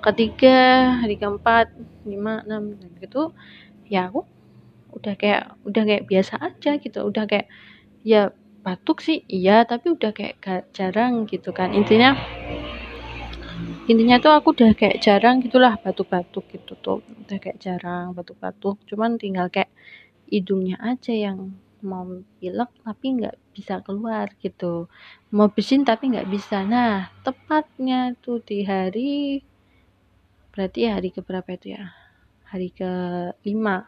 [0.00, 1.68] ketiga hari keempat
[2.08, 3.36] lima enam gitu
[3.84, 4.24] ya aku
[4.96, 6.98] udah kayak udah kayak biasa aja gitu.
[7.08, 7.48] Udah kayak
[8.04, 11.72] ya batuk sih iya tapi udah kayak gak jarang gitu kan.
[11.72, 12.16] Intinya
[13.90, 16.98] intinya tuh aku udah kayak jarang gitulah batuk-batuk gitu tuh.
[17.26, 19.70] Udah kayak jarang batuk-batuk cuman tinggal kayak
[20.30, 22.04] hidungnya aja yang mau
[22.38, 24.86] pilek tapi nggak bisa keluar gitu.
[25.34, 26.62] Mau bersin tapi nggak bisa.
[26.64, 29.42] Nah tepatnya tuh di hari
[30.52, 31.90] berarti hari keberapa itu ya?
[32.50, 32.92] Hari ke
[33.46, 33.86] lima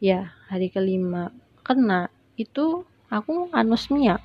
[0.00, 1.28] ya hari kelima
[1.60, 2.08] kena
[2.40, 4.16] itu aku anosmia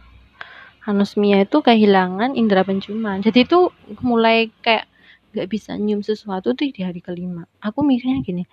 [0.86, 3.20] anosmia itu kehilangan indera penciuman.
[3.26, 3.74] Jadi itu
[4.06, 4.86] mulai kayak
[5.36, 7.50] gak bisa nyium sesuatu tuh di hari kelima.
[7.60, 8.46] Aku mikirnya gini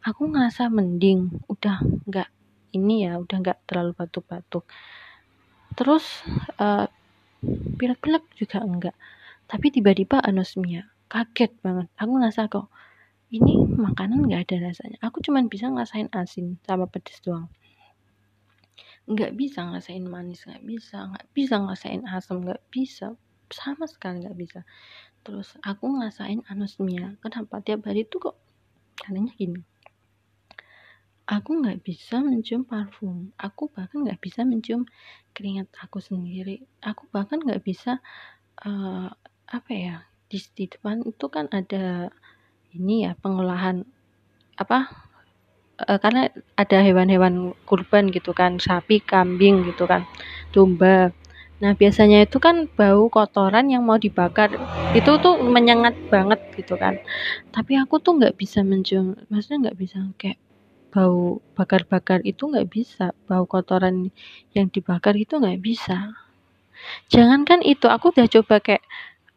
[0.00, 2.28] aku ngerasa mending udah nggak
[2.72, 4.64] ini ya udah nggak terlalu batuk-batuk.
[5.76, 6.24] Terus
[6.56, 6.88] uh,
[7.76, 8.96] pilek-pilek juga enggak
[9.50, 11.90] tapi tiba-tiba anosmia kaget banget.
[11.98, 12.70] Aku ngerasa kok
[13.34, 14.98] ini makanan nggak ada rasanya.
[15.04, 17.50] Aku cuman bisa ngerasain asin sama pedes doang
[19.10, 23.18] nggak bisa ngerasain manis nggak bisa nggak bisa ngerasain asam nggak bisa.
[23.50, 24.60] Sama sekali nggak bisa.
[25.26, 27.18] Terus aku ngerasain anosmia.
[27.18, 27.58] Kenapa?
[27.60, 28.36] Tiap hari tuh kok
[29.10, 29.60] anehnya gini.
[31.26, 33.34] Aku nggak bisa mencium parfum.
[33.38, 34.86] Aku bahkan nggak bisa mencium
[35.34, 36.62] keringat aku sendiri.
[36.82, 37.98] Aku bahkan nggak bisa
[38.62, 39.10] uh,
[39.50, 39.96] apa ya
[40.30, 42.14] di, di depan itu kan ada
[42.70, 43.82] ini ya pengolahan
[44.54, 45.09] apa
[45.88, 50.02] uh, karena ada hewan-hewan kurban gitu kan sapi kambing gitu kan
[50.54, 51.12] domba
[51.60, 54.48] Nah, biasanya itu kan bau kotoran yang mau dibakar.
[54.96, 56.96] Itu tuh menyengat banget gitu kan.
[57.54, 60.38] Tapi aku tuh nggak bisa mencium, maksudnya nggak bisa kayak
[60.94, 63.12] bau bakar-bakar itu nggak bisa.
[63.28, 63.96] Bau kotoran
[64.56, 65.96] yang dibakar itu nggak bisa.
[67.12, 68.84] Jangankan itu, aku udah coba kayak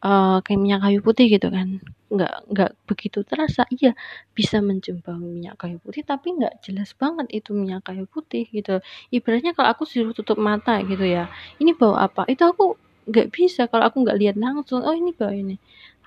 [0.04, 1.80] uh, kayak minyak kayu putih gitu kan.
[2.12, 3.64] Nggak nggak begitu terasa.
[3.72, 3.96] Iya
[4.36, 8.84] bisa mencium bau minyak kayu putih tapi nggak jelas banget itu minyak kayu putih gitu.
[9.10, 12.28] Ibaratnya kalau aku suruh tutup mata gitu ya ini bau apa?
[12.28, 12.76] Itu aku
[13.10, 13.66] nggak bisa.
[13.72, 15.58] Kalau aku nggak lihat langsung oh ini bau ini.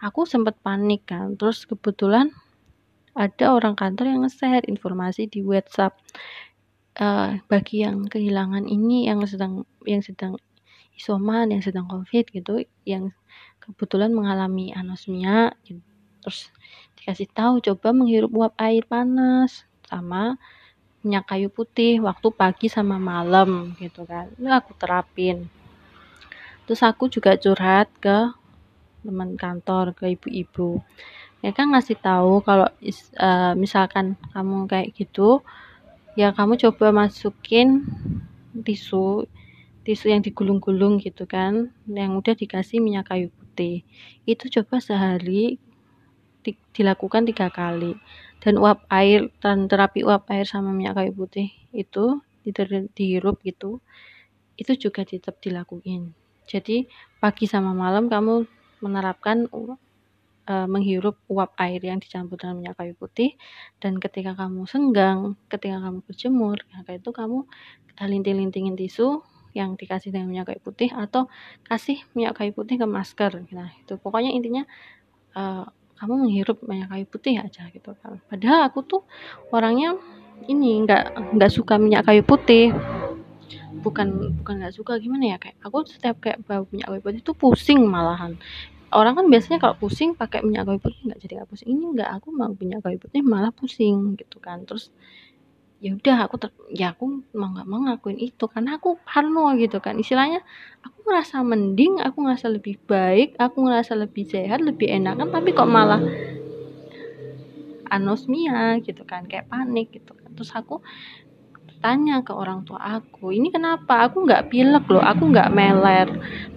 [0.04, 1.34] Aku sempat panik kan.
[1.40, 2.30] Terus kebetulan
[3.16, 5.96] ada orang kantor yang nge-share informasi di WhatsApp
[7.00, 10.36] uh, bagi yang kehilangan ini yang sedang yang sedang
[10.96, 13.12] isoman yang sedang covid gitu yang
[13.66, 15.82] kebetulan mengalami anosmia gitu.
[16.22, 16.50] Terus
[16.98, 20.38] dikasih tahu coba menghirup uap air panas sama
[21.06, 24.30] minyak kayu putih waktu pagi sama malam gitu kan.
[24.38, 25.46] Ini aku terapin.
[26.66, 28.34] Terus aku juga curhat ke
[29.06, 30.82] teman kantor ke ibu-ibu.
[31.54, 32.66] Kan ngasih tahu kalau
[33.22, 35.46] uh, misalkan kamu kayak gitu
[36.18, 37.84] ya kamu coba masukin
[38.66, 39.28] tisu
[39.84, 43.45] tisu yang digulung-gulung gitu kan yang udah dikasih minyak kayu putih
[44.28, 45.56] itu coba sehari
[46.76, 47.96] dilakukan tiga kali.
[48.38, 52.20] Dan uap air dan terapi uap air sama minyak kayu putih itu
[52.94, 53.82] dihirup gitu
[54.56, 56.14] itu juga tetap dilakuin.
[56.46, 56.86] Jadi
[57.18, 58.46] pagi sama malam kamu
[58.80, 59.50] menerapkan
[60.46, 63.34] uh, menghirup uap air yang dicampur dengan minyak kayu putih
[63.82, 67.38] dan ketika kamu senggang ketika kamu berjemur maka itu kamu
[67.96, 69.24] linting-lintingin tisu
[69.56, 71.32] yang dikasih dengan minyak kayu putih atau
[71.64, 73.40] kasih minyak kayu putih ke masker.
[73.56, 73.96] Nah itu.
[73.96, 74.68] Pokoknya intinya
[75.32, 75.64] uh,
[75.96, 78.20] kamu menghirup minyak kayu putih aja gitu kan.
[78.28, 79.02] Padahal aku tuh
[79.48, 79.96] orangnya
[80.44, 82.76] ini nggak nggak suka minyak kayu putih.
[83.80, 87.32] Bukan bukan nggak suka gimana ya kayak aku setiap kayak bau minyak kayu putih itu
[87.32, 88.36] pusing malahan.
[88.92, 91.68] Orang kan biasanya kalau pusing pakai minyak kayu putih nggak jadi nggak pusing.
[91.72, 94.68] Ini nggak aku mau minyak kayu putih malah pusing gitu kan.
[94.68, 94.92] Terus
[95.84, 97.04] ya udah aku ter ya aku
[97.40, 99.94] mau nggak mau ngakuin itu karena aku parno gitu kan.
[100.02, 100.38] Istilahnya
[100.84, 105.48] aku ngerasa mending aku ngerasa lebih baik aku ngerasa lebih sehat lebih enak kan tapi
[105.56, 106.00] kok malah
[107.94, 110.30] anosmia gitu kan kayak panik gitu kan.
[110.36, 110.74] Terus aku
[111.84, 114.08] tanya ke orang tua aku ini kenapa?
[114.08, 116.08] Aku nggak pilek loh aku nggak meler.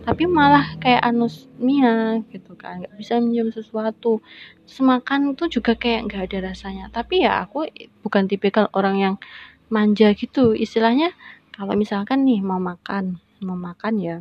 [0.06, 4.24] Tapi malah kayak anosmia gitu kan nggak bisa minum sesuatu.
[4.66, 6.86] Semakan itu juga kayak nggak ada rasanya.
[6.90, 7.68] Tapi ya aku
[8.02, 9.16] bukan tipikal orang yang
[9.70, 10.58] manja gitu.
[10.58, 11.14] Istilahnya
[11.54, 14.18] kalau misalkan nih mau makan mau makan ya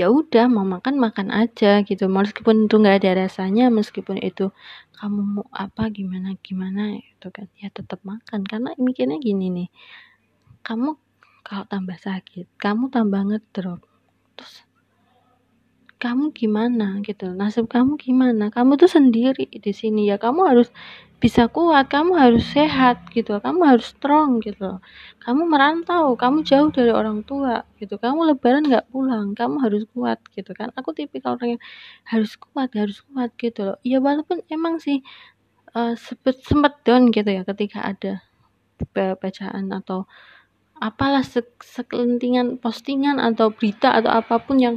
[0.00, 2.08] ya udah mau makan makan aja gitu.
[2.08, 4.48] Meskipun itu nggak ada rasanya meskipun itu
[4.96, 7.46] kamu mau apa gimana gimana itu kan.
[7.60, 8.40] Ya tetap makan.
[8.48, 9.68] Karena mikirnya gini nih
[10.64, 10.96] kamu
[11.44, 13.80] kalau tambah sakit kamu tambah ngedrop
[14.36, 14.64] terus
[16.00, 17.30] kamu gimana gitu.
[17.36, 18.48] Nasib kamu gimana?
[18.48, 20.16] Kamu tuh sendiri di sini ya.
[20.16, 20.72] Kamu harus
[21.20, 24.80] bisa kuat, kamu harus sehat gitu, kamu harus strong gitu.
[25.20, 30.16] Kamu merantau, kamu jauh dari orang tua gitu, kamu lebaran nggak pulang, kamu harus kuat
[30.32, 30.72] gitu kan.
[30.80, 31.62] Aku tipikal orang yang
[32.08, 33.76] harus kuat, harus kuat gitu loh.
[33.84, 35.04] Ya walaupun emang sih
[35.76, 38.24] uh, sempet, sempet down gitu ya ketika ada
[38.96, 40.08] bacaan atau
[40.80, 41.20] apalah
[41.60, 44.76] sekelintingan postingan atau berita atau apa pun yang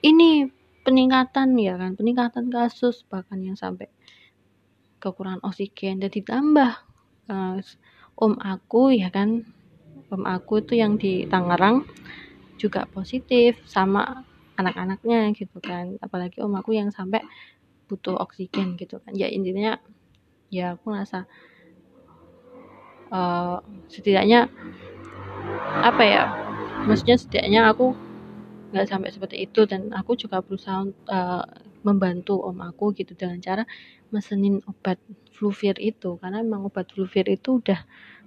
[0.00, 0.48] ini
[0.80, 3.92] peningkatan ya kan peningkatan kasus bahkan yang sampai
[5.00, 6.00] kekurangan oksigen.
[6.00, 6.70] Dan ditambah
[7.32, 7.56] uh,
[8.20, 9.44] om aku ya kan
[10.12, 11.88] om aku itu yang di Tangerang
[12.60, 14.24] juga positif sama
[14.60, 15.96] anak-anaknya gitu kan.
[16.04, 17.24] Apalagi om aku yang sampai
[17.88, 19.16] butuh oksigen gitu kan.
[19.16, 19.80] Ya intinya
[20.52, 21.24] ya aku ngerasa
[23.10, 23.58] uh,
[23.88, 24.50] setidaknya
[25.80, 26.22] apa ya
[26.84, 27.94] maksudnya setidaknya aku
[28.70, 29.66] nggak sampai seperti itu.
[29.68, 31.44] Dan aku juga berusaha uh,
[31.86, 33.62] membantu om aku gitu dengan cara
[34.14, 34.98] mesenin obat
[35.34, 36.16] fluvir itu.
[36.18, 37.80] Karena memang obat fluvir itu udah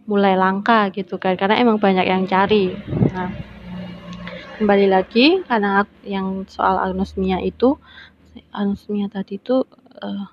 [0.07, 1.35] mulai langka gitu kan.
[1.39, 2.71] Karena emang banyak yang cari.
[3.13, 3.53] Nah
[4.53, 7.75] kembali lagi karena yang soal anosmia itu
[8.53, 9.65] anosmia tadi itu
[9.99, 10.27] uh,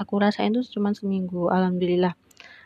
[0.00, 2.16] aku rasain tuh cuma seminggu alhamdulillah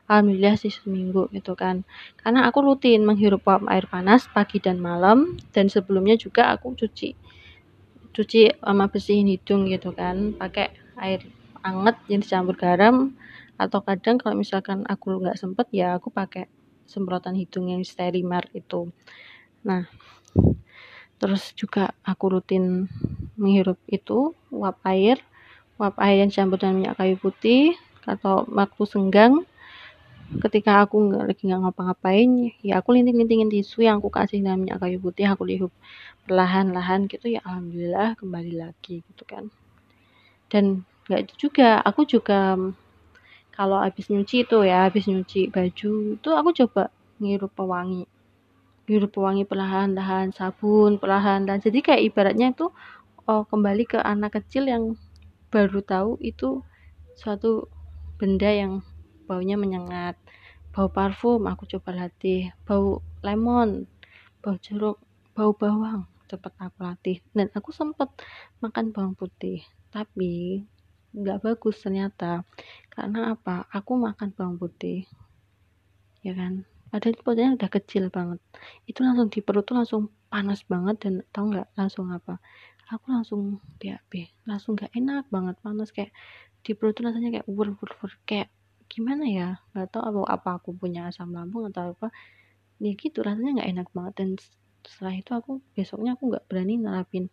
[0.06, 1.82] alhamdulillah sih seminggu gitu kan.
[2.18, 7.14] Karena aku rutin menghirup air panas pagi dan malam dan sebelumnya juga aku cuci
[8.16, 11.20] cuci sama bersihin hidung gitu kan pakai air
[11.60, 13.12] anget yang dicampur garam
[13.60, 16.48] atau kadang kalau misalkan aku nggak sempet ya aku pakai
[16.88, 18.88] semprotan hidung yang sterimar itu.
[19.68, 19.84] Nah
[21.20, 22.88] terus juga aku rutin
[23.36, 25.20] menghirup itu uap air
[25.76, 27.76] uap air yang dicampur dengan minyak kayu putih
[28.08, 29.44] atau waktu senggang
[30.26, 34.78] ketika aku nggak lagi nggak ngapa-ngapain ya aku linting-lintingin tisu yang aku kasih dengan minyak
[34.82, 35.70] kayu putih aku lihat
[36.26, 39.46] perlahan-lahan gitu ya alhamdulillah kembali lagi gitu kan.
[40.50, 42.58] Dan nggak itu juga aku juga
[43.54, 46.90] kalau habis nyuci itu ya habis nyuci baju itu aku coba
[47.22, 48.04] ngirup pewangi.
[48.90, 51.62] Ngirup pewangi perlahan-lahan sabun perlahan-lahan.
[51.62, 52.68] Jadi kayak ibaratnya itu
[53.26, 54.98] oh, kembali ke anak kecil yang
[55.50, 56.62] baru tahu itu
[57.16, 57.70] suatu
[58.18, 58.82] benda yang
[59.28, 60.16] baunya menyengat.
[60.70, 62.54] Bau parfum aku coba latih.
[62.62, 63.90] Bau lemon
[64.40, 65.02] bau jeruk
[65.34, 67.16] bau bawang cepet aku latih.
[67.34, 68.08] Dan aku sempet
[68.62, 70.62] makan bawang putih tapi
[71.16, 72.46] nggak bagus ternyata.
[72.92, 73.66] Karena apa?
[73.74, 75.04] Aku makan bawang putih
[76.22, 76.66] ya kan?
[76.86, 78.38] Padahal potnya udah kecil banget.
[78.86, 82.38] Itu langsung di perut tuh langsung panas banget dan tau nggak langsung apa?
[82.86, 86.14] Aku langsung BAB langsung nggak enak banget panas kayak
[86.62, 88.50] di perut tuh rasanya kayak ur ur ur kayak
[88.92, 89.48] gimana ya?
[89.72, 92.08] Nggak tahu apa apa aku punya asam lambung atau apa.
[92.82, 94.14] Ya gitu rasanya nggak enak banget.
[94.18, 94.28] Dan
[94.86, 97.24] setelah itu aku besoknya aku nggak berani nerapin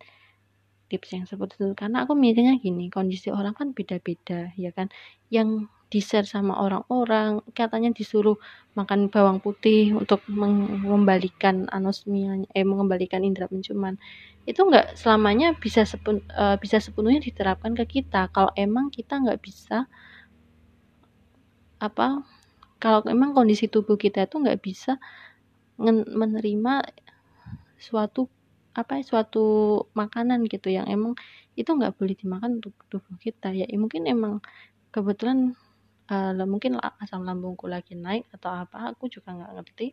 [0.91, 1.73] tips yang seperti itu.
[1.73, 4.93] Karena aku mikirnya gini kondisi orang kan beda-beda ya kan?
[5.33, 8.33] Yang di share sama orang-orang katanya disuruh
[8.73, 14.01] makan bawang putih untuk mengembalikan anosmia eh mengembalikan indera penciuman.
[14.49, 18.33] Itu nggak selamanya bisa sepun, uh, bisa sepenuhnya diterapkan ke kita.
[18.33, 19.85] Kalau emang kita nggak bisa
[21.83, 22.23] apa
[22.79, 24.95] kalau memang kondisi tubuh kita itu nggak bisa
[25.79, 26.73] menerima
[27.79, 28.31] suatu
[28.73, 29.45] apa suatu
[29.93, 31.13] makanan gitu yang emang
[31.53, 33.53] itu nggak boleh dimakan untuk tubuh kita.
[33.53, 34.41] Ya mungkin emang
[34.89, 35.53] kebetulan
[36.09, 39.87] uh, mungkin asam lambungku lagi naik atau apa aku juga nggak ngerti.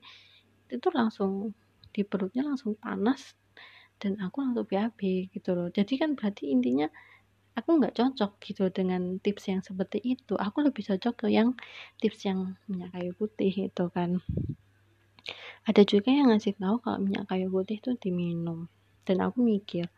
[0.72, 1.52] Itu langsung
[1.92, 3.36] di perutnya langsung panas
[4.00, 5.68] dan aku langsung BAB gitu loh.
[5.68, 6.88] Jadi kan berarti intinya
[7.58, 10.34] aku nggak cocok gitu dengan tips yang seperti itu.
[10.38, 11.54] Aku lebih cocok ke yang
[11.98, 14.22] tips yang minyak kayu putih itu kan.
[15.68, 18.70] Ada juga yang ngasih tahu kalau minyak kayu putih itu diminum.
[19.04, 19.90] Dan aku mikir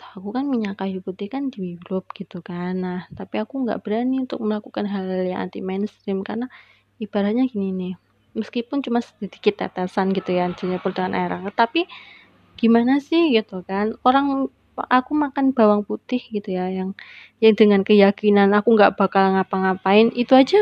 [0.00, 2.72] aku kan minyak kayu putih kan dihirup gitu kan.
[2.80, 6.48] Nah tapi aku nggak berani untuk melakukan hal-hal yang anti mainstream karena
[6.96, 7.94] ibaratnya gini nih
[8.36, 11.90] meskipun cuma sedikit tetesan gitu ya dinyepul dengan air tapi
[12.60, 13.96] gimana sih gitu kan?
[14.04, 16.96] Orang aku makan bawang putih gitu ya yang
[17.42, 20.60] yang dengan keyakinan aku nggak bakal ngapa-ngapain itu aja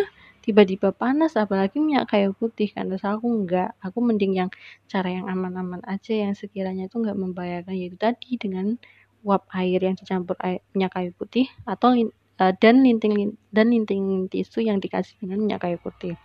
[0.48, 2.88] tiba-tiba panas apalagi minyak kayu putih kan.
[2.88, 4.50] Terus aku nggak aku mending yang
[4.88, 8.80] cara yang aman-aman aja yang sekiranya itu nggak membahayakan yaitu tadi dengan
[9.28, 14.64] uap air yang dicampur air, minyak kayu putih atau uh, dan linting dan linting tisu
[14.64, 16.16] yang dikasih dengan minyak kayu putih.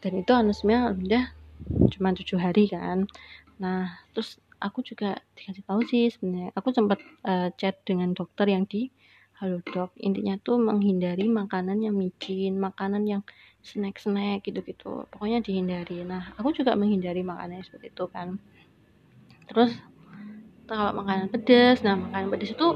[0.00, 1.36] Dan itu anosmia udah
[1.92, 3.04] cuma tujuh hari kan.
[3.60, 6.50] Nah terus aku juga dikasih tahu sih sebenarnya.
[6.56, 8.88] Aku sempat uh, chat dengan dokter yang di
[9.36, 13.22] halo dok intinya tuh menghindari makanan yang micin makanan yang
[13.60, 16.08] snack snack gitu gitu pokoknya dihindari.
[16.08, 18.40] Nah aku juga menghindari makanan seperti itu kan.
[19.52, 19.76] Terus
[20.64, 22.68] kalau makanan pedas nah makanan pedas itu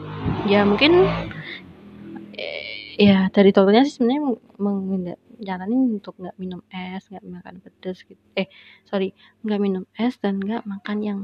[0.53, 1.09] ya mungkin
[2.37, 5.17] eh, ya dari dokternya sih sebenarnya menghindari
[5.97, 8.21] untuk nggak minum es nggak makan pedas gitu.
[8.37, 8.53] Eh
[8.85, 11.21] sorry nggak minum es dan nggak makan yang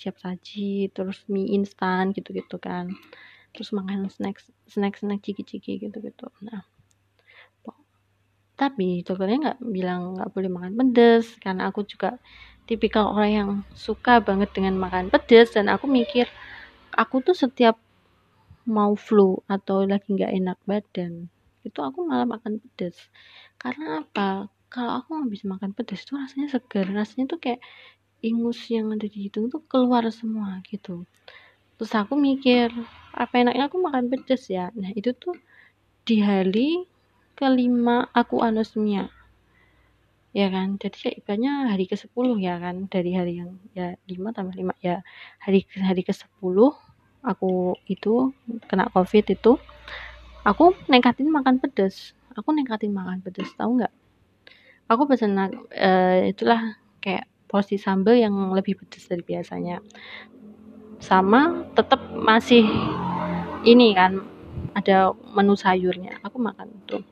[0.00, 2.86] siap saji terus mie instan gitu gitu kan.
[3.52, 4.36] Terus makan snack
[4.70, 6.62] snack snack ciki ciki gitu gitu nah
[8.60, 12.20] tapi dokternya nggak bilang nggak boleh makan pedas karena aku juga
[12.68, 16.28] tipikal orang yang suka banget dengan makan pedas dan aku mikir
[16.92, 17.80] aku tuh setiap
[18.68, 21.32] mau flu atau lagi nggak enak badan
[21.64, 22.96] itu aku malah makan pedas
[23.60, 24.48] karena apa?
[24.70, 27.60] Kalau aku nggak bisa makan pedas itu rasanya segar rasanya tuh kayak
[28.20, 31.04] ingus yang ada di hidung tuh keluar semua gitu.
[31.80, 32.68] Terus aku mikir
[33.16, 34.68] apa enaknya aku makan pedas ya?
[34.76, 35.32] Nah itu tuh
[36.04, 36.84] di hari
[37.36, 39.08] kelima aku anosmia.
[40.30, 40.76] Ya kan?
[40.76, 42.86] Jadi kayak hari ke 10 ya kan?
[42.86, 45.00] Dari hari yang ya 5 tambah 5 ya
[45.40, 46.40] hari hari ke 10
[47.20, 48.32] aku itu
[48.68, 49.56] kena covid itu
[50.44, 52.12] aku nekatin makan pedas.
[52.36, 53.94] Aku nekatin makan pedas tahu nggak?
[54.90, 55.48] Aku pesen uh,
[56.28, 59.82] itulah kayak porsi sambal yang lebih pedas dari biasanya.
[61.02, 62.62] Sama tetap masih
[63.66, 64.22] ini kan
[64.78, 66.22] ada menu sayurnya.
[66.22, 67.02] Aku makan tuh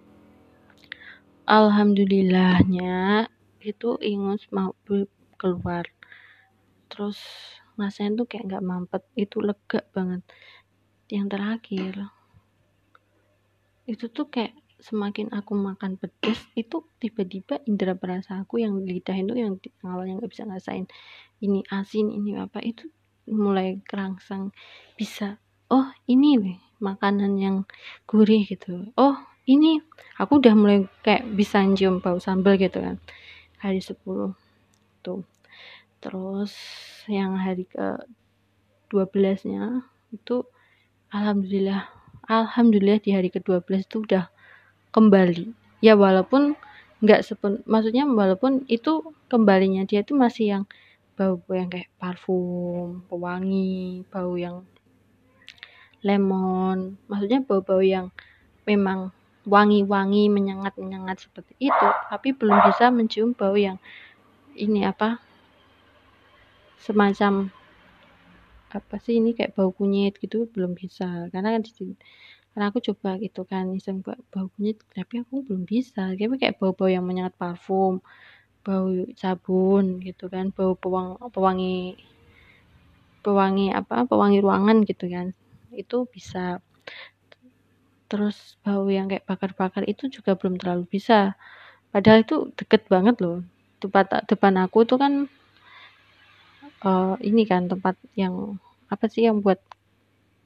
[1.48, 3.24] alhamdulillahnya
[3.64, 4.76] itu ingus mau
[5.40, 5.88] keluar.
[6.92, 7.16] Terus
[7.80, 9.02] rasanya tuh kayak nggak mampet.
[9.16, 10.22] Itu lega banget.
[11.08, 11.94] Yang terakhir
[13.88, 19.34] itu tuh kayak semakin aku makan pedas itu tiba-tiba indera perasa aku yang lidah itu
[19.34, 20.86] yang awalnya nggak bisa ngasain
[21.42, 22.86] ini asin ini apa itu
[23.28, 24.54] mulai kerangsang.
[24.94, 25.36] Bisa
[25.68, 27.56] oh ini nih makanan yang
[28.06, 28.88] gurih gitu.
[28.94, 29.18] Oh
[29.50, 29.82] ini
[30.20, 32.96] aku udah mulai kayak bisa cium bau sambal gitu kan
[33.58, 33.98] hari 10
[35.02, 35.22] tuh.
[35.98, 36.54] Terus
[37.10, 37.98] yang hari ke
[38.88, 39.82] 12 nya
[40.14, 40.46] itu
[41.10, 41.90] alhamdulillah
[42.28, 44.28] alhamdulillah di hari ke-12 itu udah
[44.94, 45.52] kembali.
[45.84, 46.58] Ya walaupun
[46.98, 50.64] nggak sepun maksudnya walaupun itu kembalinya dia itu masih yang
[51.14, 54.66] bau-bau yang kayak parfum pewangi bau yang
[56.02, 56.98] lemon.
[57.06, 58.10] Maksudnya bau-bau yang
[58.66, 59.14] memang
[59.48, 63.80] wangi-wangi menyengat-menyengat seperti itu tapi belum bisa mencium bau yang
[64.58, 65.22] ini apa
[66.82, 67.48] semacam
[68.68, 71.30] apa sih ini kayak bau kunyit gitu belum bisa.
[71.32, 71.72] Karena kan di
[72.52, 76.12] karena aku coba gitu kan iseng bau kunyit tapi aku belum bisa.
[76.18, 78.02] Tapi kayak bau-bau yang menyengat parfum
[78.66, 81.96] bau sabun gitu kan bau pewang, pewangi
[83.24, 85.32] pewangi apa pewangi ruangan gitu kan.
[85.72, 86.60] Itu bisa.
[88.08, 91.36] Terus bau yang kayak bakar-bakar itu juga belum terlalu bisa.
[91.92, 93.44] Padahal itu deket banget loh.
[93.78, 95.12] Tempat depan aku tuh kan
[96.82, 99.60] uh, ini kan tempat yang apa sih yang buat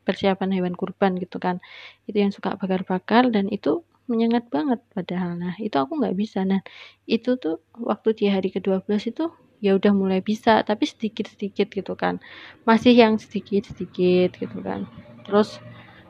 [0.03, 1.59] persiapan hewan kurban gitu kan.
[2.07, 5.38] Itu yang suka bakar-bakar dan itu menyengat banget padahal.
[5.38, 6.42] Nah itu aku nggak bisa.
[6.42, 6.61] Nah
[7.07, 9.30] itu tuh waktu di hari ke-12 itu
[9.62, 12.18] ya udah mulai bisa tapi sedikit-sedikit gitu kan.
[12.66, 14.90] Masih yang sedikit-sedikit gitu kan.
[15.22, 15.62] Terus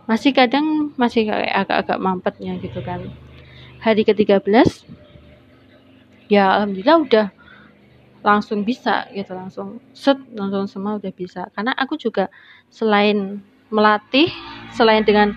[0.09, 3.07] masih kadang masih kayak agak-agak mampetnya gitu kan.
[3.85, 4.89] Hari ke-13
[6.33, 7.27] ya alhamdulillah udah
[8.23, 11.51] langsung bisa gitu langsung set langsung semua udah bisa.
[11.53, 12.33] Karena aku juga
[12.73, 14.29] selain melatih
[14.77, 15.35] selain dengan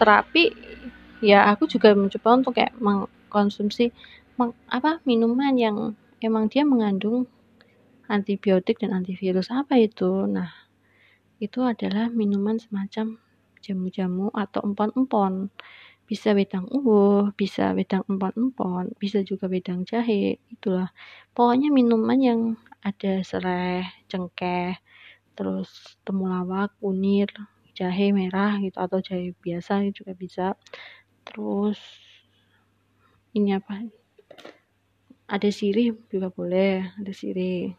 [0.00, 0.50] terapi
[1.22, 3.94] ya aku juga mencoba untuk kayak mengkonsumsi
[4.40, 5.76] meng, apa minuman yang
[6.18, 7.28] emang dia mengandung
[8.08, 9.48] antibiotik dan antivirus.
[9.52, 10.28] Apa itu?
[10.28, 10.50] Nah
[11.40, 13.20] itu adalah minuman semacam
[13.64, 15.48] jamu-jamu atau empon-empon.
[16.04, 20.92] Bisa wedang uwuh, bisa wedang empon-empon, bisa juga wedang jahe, itulah.
[21.32, 22.40] Pokoknya minuman yang
[22.84, 24.76] ada serai, cengkeh,
[25.32, 27.32] terus temulawak, kunir,
[27.74, 30.46] jahe merah gitu atau jahe biasa juga bisa.
[31.26, 31.78] Terus
[33.34, 33.82] ini apa?
[35.26, 37.74] Ada sirih juga boleh ada sirih.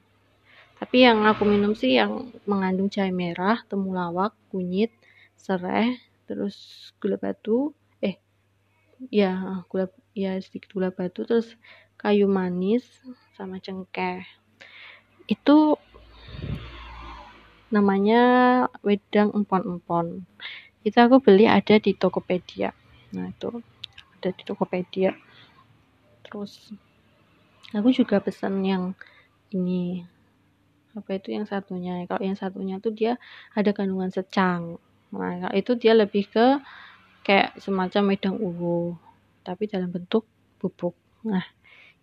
[0.75, 4.91] Tapi yang aku minum sih yang mengandung jahe merah temulawak kunyit
[5.39, 7.71] serai terus gula batu
[8.01, 8.17] eh
[9.13, 9.87] ya gula
[10.17, 11.55] ya sedikit gula batu terus
[11.95, 12.83] kayu manis
[13.39, 14.25] sama cengkeh.
[15.25, 15.79] Itu
[17.73, 18.21] namanya
[18.85, 20.25] wedang empon-empon.
[20.85, 22.69] Itu aku beli ada di Tokopedia.
[23.17, 23.49] Nah itu
[24.21, 25.17] ada di Tokopedia.
[26.25, 26.73] Terus
[27.73, 28.93] aku juga pesan yang
[29.49, 30.05] ini.
[30.95, 32.05] Apa itu yang satunya?
[32.07, 33.17] Kalau yang satunya tuh dia
[33.57, 34.77] ada kandungan secang.
[35.11, 36.61] Nah itu dia lebih ke
[37.25, 38.93] kayak semacam wedang uwu
[39.41, 40.29] tapi dalam bentuk
[40.61, 40.93] bubuk.
[41.25, 41.41] Nah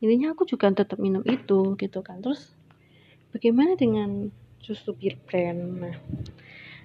[0.03, 2.19] intinya aku juga tetap minum itu gitu kan.
[2.19, 2.51] Terus
[3.31, 4.29] bagaimana dengan
[4.65, 5.61] susu bir brand.
[5.83, 5.97] Nah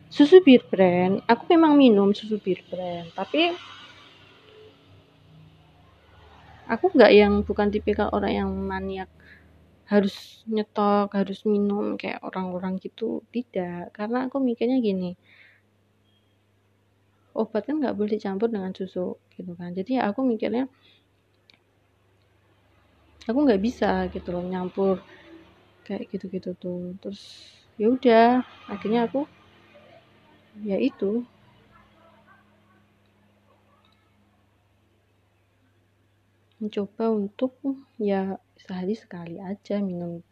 [0.08, 3.52] susu bir brand aku memang minum susu bir brand tapi
[6.68, 9.10] aku nggak yang bukan tipikal orang yang maniak
[9.88, 13.24] harus nyetok harus minum kayak orang-orang gitu.
[13.32, 15.16] Tidak karena aku mikirnya gini
[17.38, 19.72] obat kan nggak boleh dicampur dengan susu gitu kan.
[19.72, 20.66] Jadi aku mikirnya
[23.30, 25.04] aku nggak bisa gitu loh nyampur
[25.86, 26.98] kayak gitu-gitu tuh.
[27.00, 27.22] Terus
[27.78, 29.30] ya udah akhirnya aku
[30.66, 31.22] ya itu.
[36.58, 37.54] Mencoba untuk
[38.02, 40.26] ya sehari sekali aja minum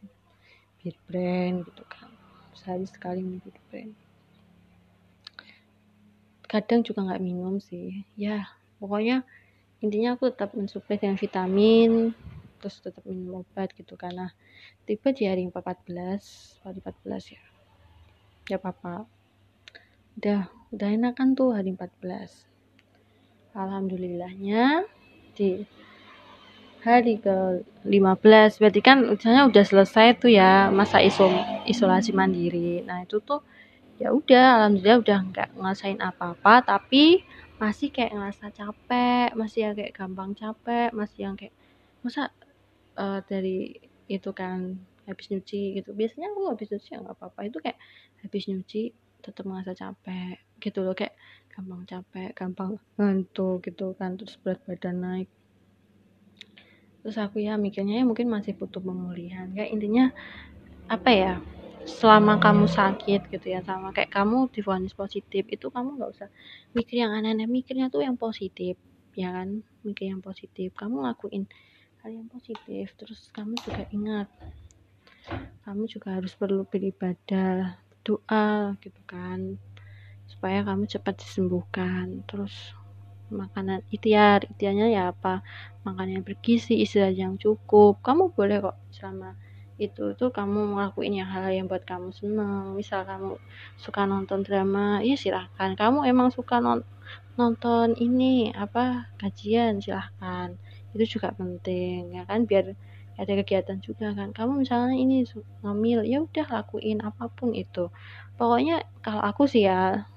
[0.81, 2.09] bir brand gitu kan.
[2.57, 3.93] Sehari sekali minum bir brand.
[6.49, 8.01] Kadang juga nggak minum sih.
[8.17, 8.49] Ya
[8.81, 9.21] pokoknya
[9.85, 12.17] intinya aku tetap mensuplai dengan vitamin
[12.65, 14.33] terus tetap minum obat gitu karena
[14.89, 17.43] tiba di hari 14 hari 14 ya.
[18.49, 19.05] Ya papa.
[20.17, 22.49] Udah udah enakan tuh hari 14
[23.53, 24.81] alhamdulillahnya
[25.37, 25.61] di
[26.81, 31.37] hari ke 15 berarti kan misalnya udah selesai tuh ya masa isom
[31.69, 32.81] isolasi mandiri.
[32.81, 33.45] Nah itu tuh
[34.01, 37.21] ya udah alhamdulillah udah nggak ngerasain apa-apa tapi
[37.61, 41.53] masih kayak ngerasa capek masih yang kayak gampang capek masih yang kayak
[42.01, 42.33] masa
[42.97, 43.75] uh, dari
[44.05, 45.93] itu kan habis nyuci gitu.
[45.93, 47.39] Biasanya aku habis nyuci ya apa-apa.
[47.45, 47.77] Itu kayak
[48.25, 48.81] habis nyuci
[49.21, 50.93] tetap merasa capek gitu loh.
[50.97, 51.13] Kayak
[51.53, 55.29] gampang capek gampang ngantuk gitu kan terus berat badan naik.
[57.05, 59.45] Terus aku ya mikirnya ya mungkin masih butuh pemulihan.
[59.53, 60.05] Kayak intinya
[60.89, 61.33] apa ya
[61.85, 66.29] selama kamu sakit gitu ya sama kayak kamu difonis positif itu kamu nggak usah
[66.73, 67.45] mikir yang aneh-aneh.
[67.45, 68.73] Mikirnya tuh yang positif
[69.13, 69.61] ya kan?
[69.85, 70.73] Mikir yang positif.
[70.73, 71.45] Kamu ngakuin
[72.05, 72.93] hal yang positif.
[73.01, 74.29] Terus kamu juga ingat
[75.65, 79.57] kamu juga harus perlu beribadah doa gitu kan
[80.29, 82.21] supaya kamu cepat disembuhkan.
[82.29, 82.53] Terus
[83.33, 85.41] makanan ikhtiar ikhtiarnya ya apa?
[85.81, 87.97] Makanan yang bergizi istirahat yang cukup.
[88.05, 89.33] Kamu boleh kok selama
[89.81, 92.77] itu tuh kamu ngelakuin yang hal yang buat kamu seneng.
[92.77, 93.41] Misal kamu
[93.81, 95.73] suka nonton drama ya silahkan.
[95.73, 96.85] Kamu emang suka non
[97.33, 100.53] nonton ini apa kajian silahkan
[100.95, 102.47] itu juga penting ya kan?
[102.47, 102.73] Biar
[103.15, 104.31] ada kegiatan juga kan.
[104.35, 105.23] Kamu misalnya ini
[105.63, 107.91] ngambil ya udah lakuin apa pun itu.
[108.35, 110.07] Pokoknya kalau aku sih ya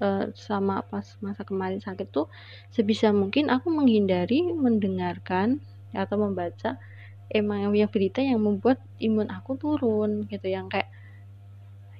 [0.00, 2.26] uh, sama pas masa kemarin sakit tuh
[2.72, 5.60] sebisa mungkin aku menghindari mendengarkan
[5.92, 6.80] atau membaca
[7.28, 10.48] emang yang berita yang membuat imun aku turun gitu.
[10.48, 10.88] Yang kayak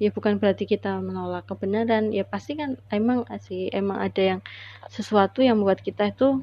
[0.00, 4.40] ya bukan berarti kita menolak kebenaran ya pasti kan emang sih emang ada yang
[4.90, 6.42] sesuatu yang membuat kita itu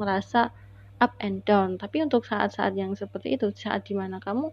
[0.00, 0.54] merasa
[0.98, 1.78] up and down.
[1.78, 4.50] Tapi untuk saat-saat yang seperti itu saat di mana kamu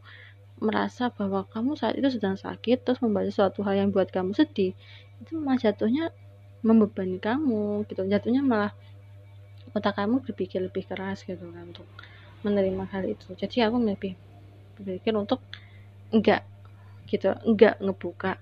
[0.64, 4.72] merasa bahwa kamu saat itu sedang sakit terus membaca suatu hal yang buat kamu sedih
[5.20, 6.16] itu malah jatuhnya
[6.64, 8.08] membebani kamu gitu.
[8.08, 8.72] Jatuhnya malah
[9.76, 11.88] otak kamu berpikir lebih keras gitu kan untuk
[12.46, 13.36] menerima hal itu.
[13.36, 14.14] Jadi aku lebih
[14.80, 15.44] berpikir untuk
[16.14, 16.48] enggak
[17.10, 18.40] gitu enggak ngebuka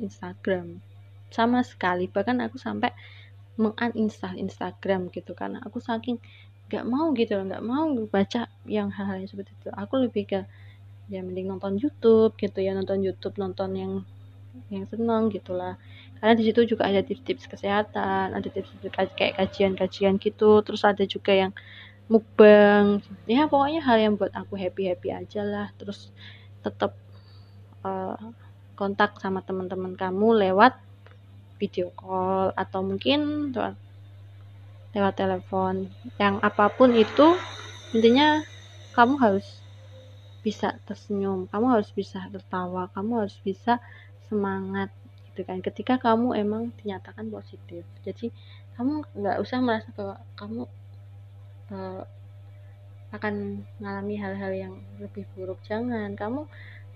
[0.00, 0.80] Instagram.
[1.28, 2.94] Sama sekali bahkan aku sampai
[3.60, 6.16] menguninstall Instagram gitu karena aku saking
[6.68, 9.68] nggak mau gitu loh nggak mau baca yang hal-hal yang seperti itu.
[9.72, 10.40] Aku lebih ke
[11.10, 13.92] ya mending nonton YouTube gitu ya nonton YouTube nonton yang
[14.68, 15.80] yang seneng gitulah
[16.20, 18.70] karena di situ juga ada tips-tips kesehatan ada tips
[19.18, 20.62] kayak kajian-kajian gitu.
[20.62, 21.52] Terus ada juga yang
[22.06, 23.02] mukbang.
[23.26, 25.68] Ya pokoknya hal yang buat aku happy happy aja lah.
[25.80, 26.12] Terus
[26.62, 26.94] tetap
[27.82, 28.16] uh,
[28.78, 30.78] kontak sama teman-teman kamu lewat
[31.58, 33.50] video call atau mungkin
[34.92, 35.88] lewat, telepon.
[36.20, 37.36] Yang apa pun itu
[37.92, 38.40] intinya
[38.92, 39.62] kamu harus
[40.42, 43.78] bisa tersenyum kamu harus bisa tertawa kamu harus bisa
[44.26, 44.90] semangat
[45.32, 45.62] gitu kan.
[45.64, 47.86] Ketika kamu emang dinyatakan positif.
[48.04, 48.28] Jadi
[48.76, 50.62] kamu nggak usah merasa bahwa kamu
[51.72, 52.02] uh,
[53.12, 55.60] akan mengalami hal-hal yang lebih buruk.
[55.64, 56.16] Jangan.
[56.16, 56.48] Kamu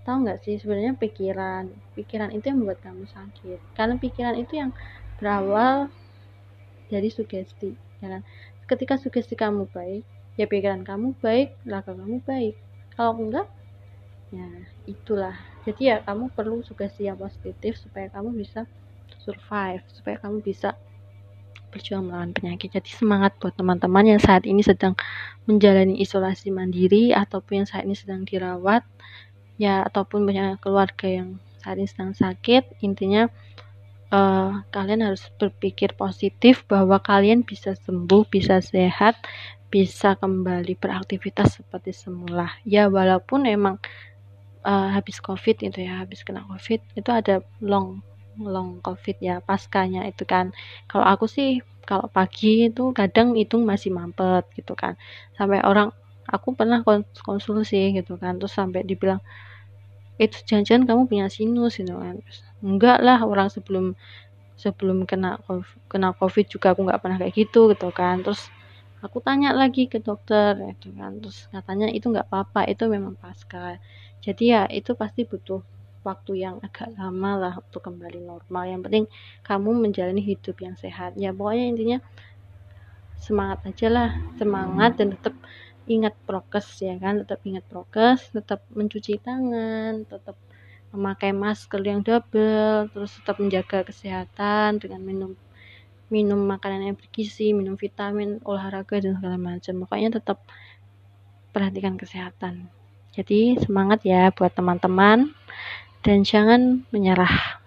[0.04, 1.68] tahu nggak sih sebenarnya pikiran?
[1.96, 3.60] Pikiran itu yang membuat kamu sakit.
[3.76, 4.70] Karena pikiran itu yang
[5.16, 5.88] berawal
[6.92, 8.22] dari sugesti kan
[8.66, 10.02] ketika sugesti kamu baik
[10.36, 12.54] ya pikiran kamu baik laku kamu baik.
[12.96, 13.48] Kalau enggak
[14.32, 14.48] ya
[14.84, 15.36] itulah.
[15.64, 18.68] Jadi ya kamu perlu sugesti yang positif supaya kamu bisa
[19.24, 20.76] survive supaya kamu bisa
[21.74, 22.72] berjuang melawan penyakit.
[22.72, 24.94] Jadi semangat buat teman-teman yang saat ini sedang
[25.44, 28.86] menjalani isolasi mandiri ataupun yang saat ini sedang dirawat
[29.56, 31.28] ya ataupun punya keluarga yang
[31.60, 32.80] saat ini sedang sakit.
[32.86, 33.28] Intinya
[34.10, 39.18] uh, kalian harus berpikir positif bahwa kalian bisa sembuh bisa sehat
[39.66, 42.54] bisa kembali beraktivitas seperti semula.
[42.62, 43.82] Ya walaupun emang
[44.62, 48.00] uh, habis covid itu ya habis kena covid itu ada long
[48.38, 50.54] long covid ya paskanya itu kan.
[50.86, 54.94] Kalau aku sih kalau pagi itu kadang hitung masih mampet gitu kan.
[55.34, 55.90] Sampai orang
[56.26, 56.82] aku pernah
[57.26, 58.38] konsulsi gitu kan.
[58.38, 59.22] Terus sampai dibilang
[60.16, 62.16] itu janjian kamu punya sinus gitu kan
[62.64, 63.92] enggak lah orang sebelum
[64.56, 65.36] sebelum kena
[65.92, 68.24] kena covid juga aku nggak pernah kayak gitu gitu kan.
[68.24, 68.48] Terus
[69.04, 71.20] aku tanya lagi ke dokter itu kan.
[71.20, 73.76] Terus katanya itu nggak apa-apa itu memang pasca.
[74.24, 75.60] Jadi ya itu pasti butuh
[76.06, 78.64] waktu yang agak lama lah untuk kembali normal.
[78.64, 79.04] Yang penting
[79.44, 81.14] kamu menjalani hidup yang sehat.
[81.20, 81.98] Ya pokoknya intinya
[83.20, 84.10] semangat aja lah.
[84.40, 85.36] Semangat dan tetap
[85.84, 87.20] ingat prokes ya kan.
[87.22, 90.36] Tetap ingat prokes tetap mencuci tangan tetap
[90.96, 95.32] memakai masker yang double terus tetap menjaga kesehatan dengan minum
[96.08, 100.40] minum makanan yang bergizi minum vitamin olahraga dan segala macam pokoknya tetap
[101.52, 102.72] perhatikan kesehatan
[103.12, 105.32] jadi semangat ya buat teman-teman
[106.04, 107.64] dan jangan menyerah.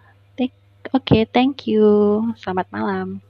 [0.89, 1.85] Oke, okay, thank you.
[2.39, 3.28] Selamat malam.